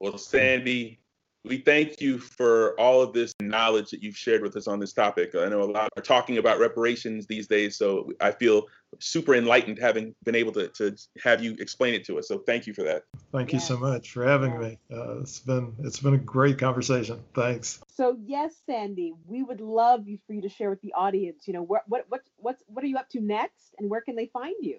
[0.00, 1.00] Well, Sandy,
[1.44, 4.92] we thank you for all of this knowledge that you've shared with us on this
[4.92, 5.34] topic.
[5.34, 8.66] I know a lot are talking about reparations these days, so I feel
[9.00, 12.28] super enlightened having been able to, to have you explain it to us.
[12.28, 13.04] So thank you for that.
[13.32, 14.78] Thank you so much for having me.
[14.92, 17.20] Uh, it's been it's been a great conversation.
[17.34, 17.80] Thanks.
[17.94, 21.46] So yes, Sandy, we would love you for you to share with the audience.
[21.46, 24.16] You know, what what what what's what are you up to next, and where can
[24.16, 24.78] they find you?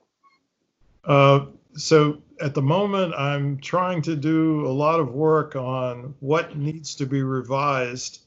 [1.05, 6.57] Uh, so at the moment, I'm trying to do a lot of work on what
[6.57, 8.21] needs to be revised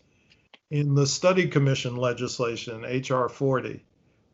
[0.71, 3.85] in the study commission legislation, HR 40.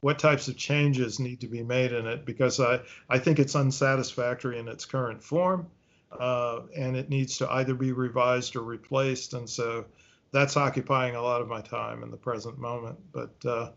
[0.01, 2.25] What types of changes need to be made in it?
[2.25, 5.67] Because I, I think it's unsatisfactory in its current form,
[6.19, 9.35] uh, and it needs to either be revised or replaced.
[9.35, 9.87] And so
[10.31, 12.99] that's occupying a lot of my time in the present moment.
[13.13, 13.71] But uh,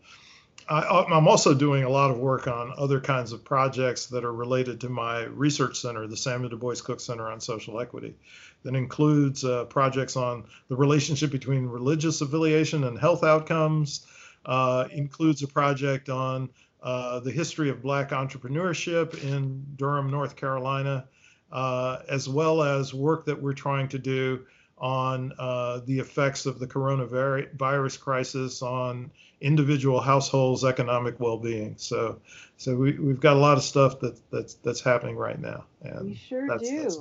[0.68, 4.32] I, am also doing a lot of work on other kinds of projects that are
[4.32, 8.14] related to my research center, the Samuel Du Bois Cook Center on Social Equity,
[8.62, 14.06] that includes uh, projects on the relationship between religious affiliation and health outcomes,
[14.46, 16.50] uh, includes a project on
[16.82, 21.06] uh, the history of Black entrepreneurship in Durham, North Carolina,
[21.52, 24.44] uh, as well as work that we're trying to do
[24.78, 31.74] on uh, the effects of the coronavirus crisis on individual households' economic well-being.
[31.76, 32.20] So,
[32.56, 35.64] so we, we've got a lot of stuff that that's that's happening right now.
[35.82, 36.82] And we sure that's, do.
[36.82, 36.98] That's,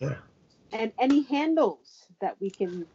[0.00, 0.78] yeah.
[0.78, 2.86] And any handles that we can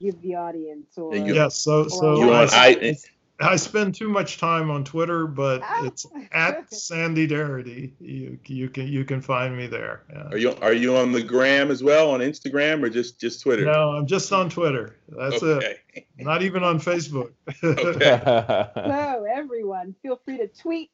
[0.00, 2.96] give the audience or yes, so so you want, I,
[3.40, 7.92] I spend too much time on Twitter, but it's at Sandy Darity.
[8.00, 10.02] You you can you can find me there.
[10.10, 10.28] Yeah.
[10.30, 13.64] Are you are you on the gram as well on Instagram or just just Twitter?
[13.64, 14.96] No, I'm just on Twitter.
[15.08, 15.76] That's okay.
[15.94, 16.06] it.
[16.18, 17.32] Not even on Facebook.
[17.62, 18.20] okay.
[18.74, 20.90] so everyone, feel free to tweet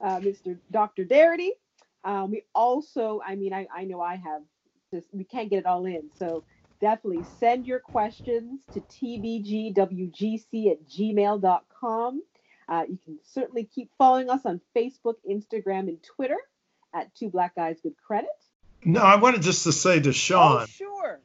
[0.00, 0.56] uh, Mr.
[0.70, 1.04] Dr.
[1.04, 1.50] Darity.
[2.04, 4.42] Um, we also, I mean, I, I know I have
[4.92, 6.42] just we can't get it all in, so
[6.82, 12.22] definitely send your questions to tbgwgc at gmail.com.
[12.68, 16.38] Uh, you can certainly keep following us on Facebook, Instagram, and Twitter
[16.92, 18.28] at Two Black Guys Good Credit.
[18.84, 20.62] No, I wanted just to say to Sean.
[20.62, 21.20] Oh, sure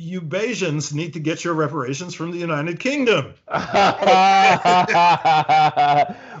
[0.00, 3.34] you Bajans need to get your reparations from the United Kingdom.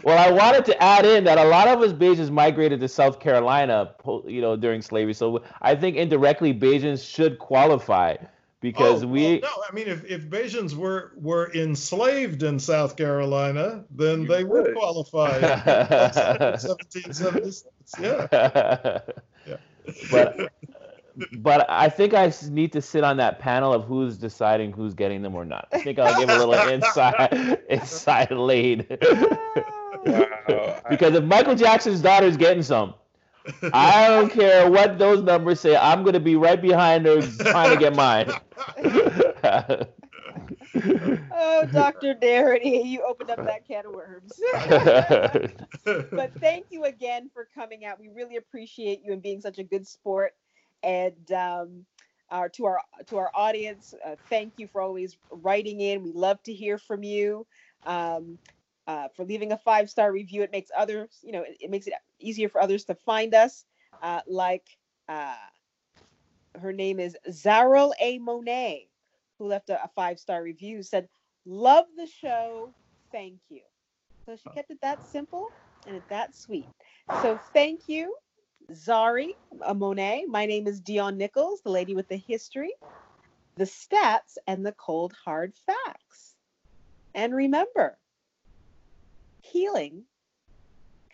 [0.02, 3.20] well, I wanted to add in that a lot of us Bajans migrated to South
[3.20, 3.94] Carolina,
[4.26, 5.14] you know, during slavery.
[5.14, 8.16] So I think indirectly Bajans should qualify
[8.60, 9.40] because oh, we.
[9.40, 14.28] Well, no, I mean, if, if Bajans were were enslaved in South Carolina, then you
[14.28, 15.40] they would, would qualify.
[15.40, 17.94] 1776.
[18.00, 19.00] Yeah.
[19.46, 19.56] yeah.
[20.10, 20.52] But
[21.38, 25.22] but I think I need to sit on that panel of who's deciding who's getting
[25.22, 25.66] them or not.
[25.72, 28.86] I think I'll give a little inside inside lead.
[30.88, 32.94] Because if Michael Jackson's daughter is getting some,
[33.72, 35.76] I don't care what those numbers say.
[35.76, 38.30] I'm going to be right behind her trying to get mine.
[41.32, 42.14] oh, Dr.
[42.14, 44.32] Darity, you opened up that can of worms.
[46.12, 47.98] but thank you again for coming out.
[47.98, 50.34] We really appreciate you and being such a good sport
[50.82, 51.84] and um,
[52.30, 56.02] our, to our to our audience, uh, thank you for always writing in.
[56.02, 57.46] We love to hear from you.
[57.84, 58.38] Um,
[58.86, 61.86] uh, for leaving a five star review, it makes others, you know, it, it, makes
[61.86, 63.64] it easier for others to find us.
[64.02, 64.66] Uh, like
[65.08, 65.34] uh,
[66.60, 68.88] her name is Zarel A Monet,
[69.38, 70.82] who left a, a five star review.
[70.82, 71.08] Said,
[71.46, 72.74] "Love the show,
[73.12, 73.62] thank you."
[74.26, 75.48] So she kept it that simple
[75.86, 76.66] and it that sweet.
[77.22, 78.14] So thank you.
[78.72, 79.30] Zari
[79.62, 80.26] a Monet.
[80.28, 82.72] My name is Dion Nichols, the lady with the history,
[83.56, 86.36] the stats, and the cold hard facts.
[87.14, 87.98] And remember,
[89.42, 90.04] healing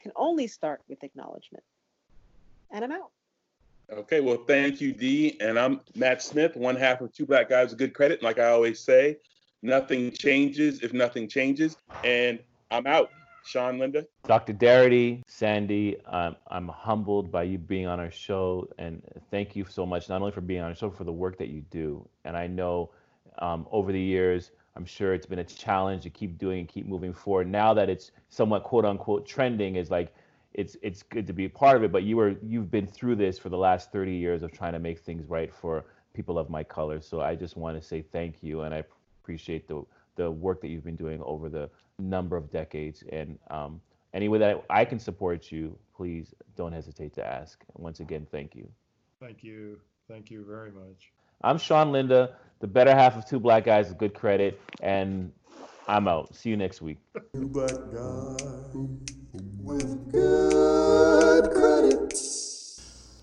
[0.02, 1.64] can only start with acknowledgement.
[2.70, 3.10] And I'm out.
[3.92, 5.36] Okay, well, thank you, Dee.
[5.40, 8.22] And I'm Matt Smith, one half of Two Black Guys with Good Credit.
[8.22, 9.18] Like I always say,
[9.62, 11.76] nothing changes if nothing changes.
[12.04, 12.40] And
[12.70, 13.10] I'm out.
[13.46, 14.04] Sean Linda.
[14.24, 14.52] Dr.
[14.52, 19.00] Darity, Sandy, um, I'm humbled by you being on our show, and
[19.30, 21.48] thank you so much, not only for being on our show, for the work that
[21.48, 22.06] you do.
[22.24, 22.90] And I know
[23.38, 26.86] um, over the years, I'm sure it's been a challenge to keep doing and keep
[26.86, 27.48] moving forward.
[27.48, 30.14] Now that it's somewhat quote unquote trending, is like
[30.52, 31.90] it's it's good to be a part of it.
[31.90, 34.78] But you were you've been through this for the last 30 years of trying to
[34.78, 37.00] make things right for people of my color.
[37.00, 38.84] So I just want to say thank you, and I
[39.22, 39.82] appreciate the
[40.16, 43.02] the work that you've been doing over the number of decades.
[43.10, 43.80] And um,
[44.12, 47.62] any way that I can support you, please don't hesitate to ask.
[47.74, 48.68] Once again, thank you.
[49.20, 49.78] Thank you.
[50.08, 51.12] Thank you very much.
[51.42, 55.32] I'm Sean Linda, the better half of Two Black Guys with Good Credit, and
[55.86, 56.34] I'm out.
[56.34, 56.98] See you next week.
[57.34, 57.70] Two black
[59.62, 62.14] with good credit.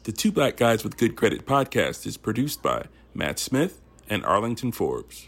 [0.03, 4.71] The Two Black Guys with Good Credit podcast is produced by Matt Smith and Arlington
[4.71, 5.27] Forbes.